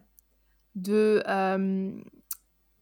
[0.75, 1.23] de,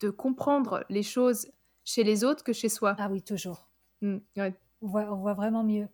[0.02, 1.52] de comprendre les choses
[1.86, 2.96] chez les autres que chez soi.
[2.98, 3.70] Ah oui, toujours.
[4.02, 4.18] Mmh,
[4.82, 5.88] on, voit, vraiment mieux.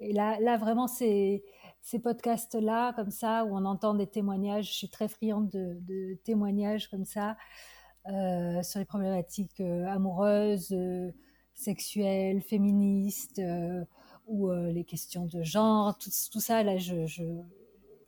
[0.00, 1.44] Et là, là vraiment, ces,
[1.80, 6.88] ces podcasts-là, comme ça, où on entend des témoignages, je suis très friande de, témoignages
[6.88, 7.36] comme ça,
[8.08, 11.12] euh, sur les problématiques euh, amoureuses, euh,
[11.54, 13.40] sexuelles, féministes,
[14.26, 17.04] ou les questions de genre, tout, tout ça, là, je,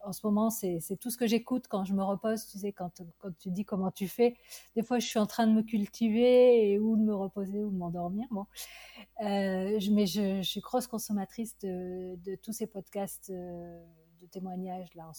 [0.01, 2.47] en ce moment, c'est tout ce que j'écoute quand je me repose.
[2.47, 4.35] Tu sais, quand, quand, tu dis comment tu fais,
[4.77, 7.71] des fois, je suis en train de me cultiver et, ou de me reposer ou
[7.71, 8.27] de m'endormir.
[8.31, 8.47] Bon.
[9.23, 13.33] Euh, mais je, suis grosse consommatrice de, de tous ces podcasts
[14.41, 15.13] euh.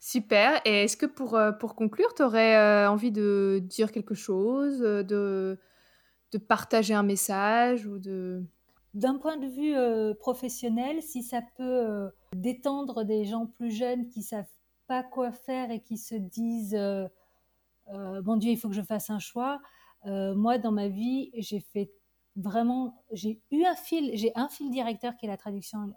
[0.00, 0.60] Super.
[0.64, 5.58] Et est-ce que pour, euh, pour conclure, tu aurais envie de dire quelque chose, de,
[6.32, 8.44] de partager un message ou de
[8.94, 14.08] d'un point de vue euh, professionnel, si ça peut euh, détendre des gens plus jeunes
[14.08, 14.50] qui savent
[14.86, 17.08] pas quoi faire et qui se disent euh,
[17.88, 19.60] mon Dieu, il faut que je fasse un choix.
[20.04, 21.90] moi, dans ma vie, j'ai fait
[22.36, 25.92] vraiment, j'ai eu un fil, j'ai un fil directeur qui est la traduction.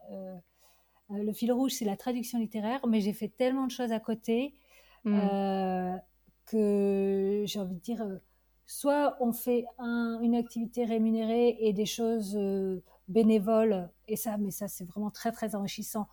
[1.09, 4.53] Le fil rouge, c'est la traduction littéraire, mais j'ai fait tellement de choses à côté
[5.03, 5.97] mmh.
[6.45, 8.05] que j'ai envie de dire
[8.65, 14.67] soit on fait une activité rémunérée et des choses euh, bénévoles, et ça, mais ça,
[14.67, 16.07] c'est vraiment très, très enrichissant.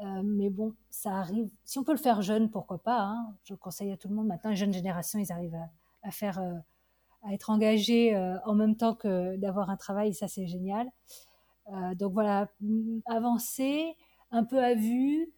[0.00, 1.48] Euh, mais bon, ça arrive.
[1.64, 3.34] Si on peut le faire jeune, pourquoi pas hein.
[3.44, 4.26] Je conseille à tout le monde.
[4.26, 5.58] Maintenant, les jeunes générations, ils arrivent
[6.02, 6.54] à, faire, euh,
[7.22, 10.08] à être engagés en même temps que d'avoir un travail.
[10.08, 10.90] Et ça, c'est génial.
[11.94, 12.48] donc voilà,
[13.06, 13.96] avancer
[14.34, 15.32] un peu à vue,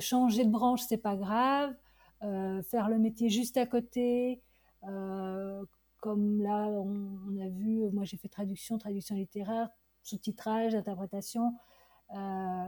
[0.00, 1.74] changer de branche, c'est pas grave.
[2.20, 4.42] faire le métier juste à côté,
[4.88, 5.64] euh,
[6.00, 9.68] comme là, on, a vu, moi j'ai fait traduction, traduction littéraire,
[10.02, 11.54] sous-titrage, interprétation.
[12.14, 12.66] Euh,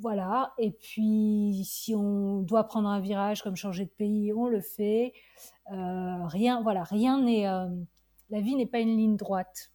[0.00, 0.54] voilà.
[0.58, 5.12] Et puis, si on doit prendre un virage comme changer de pays, on le fait.
[5.72, 7.44] Euh, rien, voilà, rien n'est.
[8.30, 9.72] la vie n'est pas une ligne droite.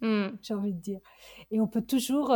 [0.00, 0.28] Hmm.
[0.42, 1.00] J'ai envie de dire.
[1.50, 2.34] Et on peut toujours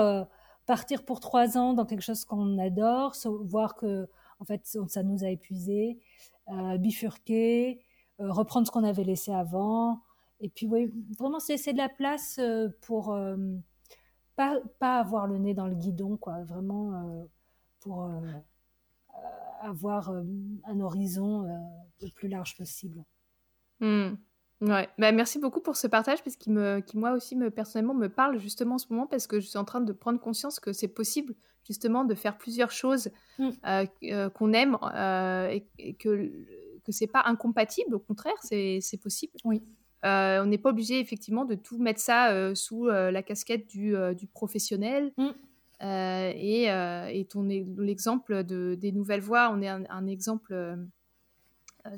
[0.67, 4.09] partir pour trois ans dans quelque chose qu'on adore, voir que
[4.41, 5.99] en fait ça nous a épuisé,
[6.79, 7.81] bifurquer,
[8.21, 10.01] euh, reprendre ce qu'on avait laissé avant.
[10.41, 10.69] Et puis,
[11.19, 13.37] vraiment, c'est de la place euh, pour euh,
[14.37, 16.43] pas, pas avoir le nez dans le guidon, quoi.
[16.45, 17.27] Vraiment
[17.81, 18.11] pour
[19.61, 20.11] avoir
[20.65, 21.47] un horizon
[22.01, 23.05] le plus large possible.
[23.81, 24.15] Mmh.
[24.61, 24.89] Ouais.
[24.99, 28.09] Bah, merci beaucoup pour ce partage parce qu'il me, qui moi aussi me personnellement me
[28.09, 30.73] parle justement en ce moment parce que je suis en train de prendre conscience que
[30.73, 31.35] c'est possible
[31.65, 33.51] justement de faire plusieurs choses mmh.
[34.35, 34.79] qu'on aime
[35.51, 36.31] et, et, que
[36.85, 39.33] que c'est pas incompatible, au contraire, c'est possible.
[39.45, 39.63] Oui.
[40.05, 43.67] Euh, on n'est pas obligé effectivement de tout mettre ça euh, sous euh, la casquette
[43.67, 45.13] du, du professionnel.
[45.17, 45.31] Mm.
[45.81, 50.77] et, et ton l'exemple de, des nouvelles voix, on est un, exemple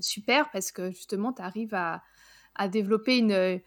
[0.01, 2.03] super parce que justement, tu arrives à,
[2.57, 3.61] à, développer une,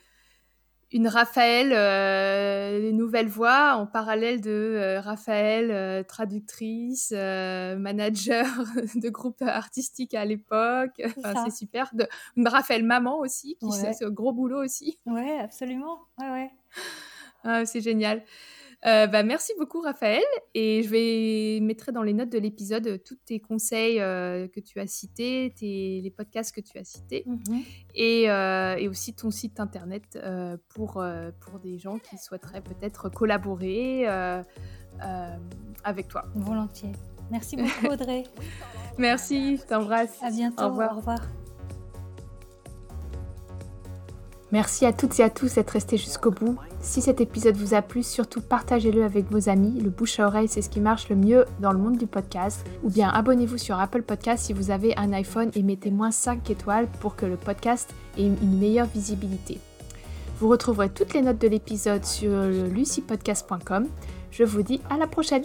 [0.91, 8.45] une Raphaël euh, les nouvelles voix en parallèle de euh, Raphaël euh, traductrice manager
[8.95, 11.01] de groupe artistique à l'époque.
[11.45, 11.89] C'est super.
[11.93, 13.93] De, une Raphaël maman aussi qui ouais.
[13.93, 14.99] c'est un gros boulot aussi.
[15.05, 15.99] Ouais absolument.
[16.19, 16.51] Ouais ouais.
[17.43, 18.23] Ah, c'est génial
[18.85, 20.23] euh, bah, merci beaucoup, Raphaël.
[20.53, 24.59] Et je vais mettre dans les notes de l'épisode euh, tous tes conseils euh, que
[24.59, 27.61] tu as cités, tes, les podcasts que tu as cités, mhm.
[27.95, 30.19] et, et, aussi ton site internet
[30.69, 31.03] pour,
[31.39, 34.07] pour des gens qui souhaiteraient peut-être collaborer
[35.83, 36.25] avec toi.
[36.35, 36.93] Volontiers.
[37.31, 38.23] Merci beaucoup Audrey.
[38.97, 40.17] Merci, je t'embrasse.
[40.21, 40.63] À bientôt.
[40.63, 40.93] Au revoir.
[40.93, 41.19] Au revoir.
[44.51, 46.57] Merci à toutes et à tous d'être restés jusqu'au bout.
[46.81, 49.79] Si cet épisode vous a plu, surtout partagez-le avec vos amis.
[49.79, 52.65] Le bouche à oreille, c'est ce qui marche le mieux dans le monde du podcast.
[52.83, 56.87] Ou bien abonnez-vous sur Apple Podcast si vous avez un iPhone et mettez-moi 5 étoiles
[56.99, 59.59] pour que le podcast ait une meilleure visibilité.
[60.39, 63.87] Vous retrouverez toutes les notes de l'épisode sur lucypodcast.com.
[64.31, 65.43] Je vous dis à la prochaine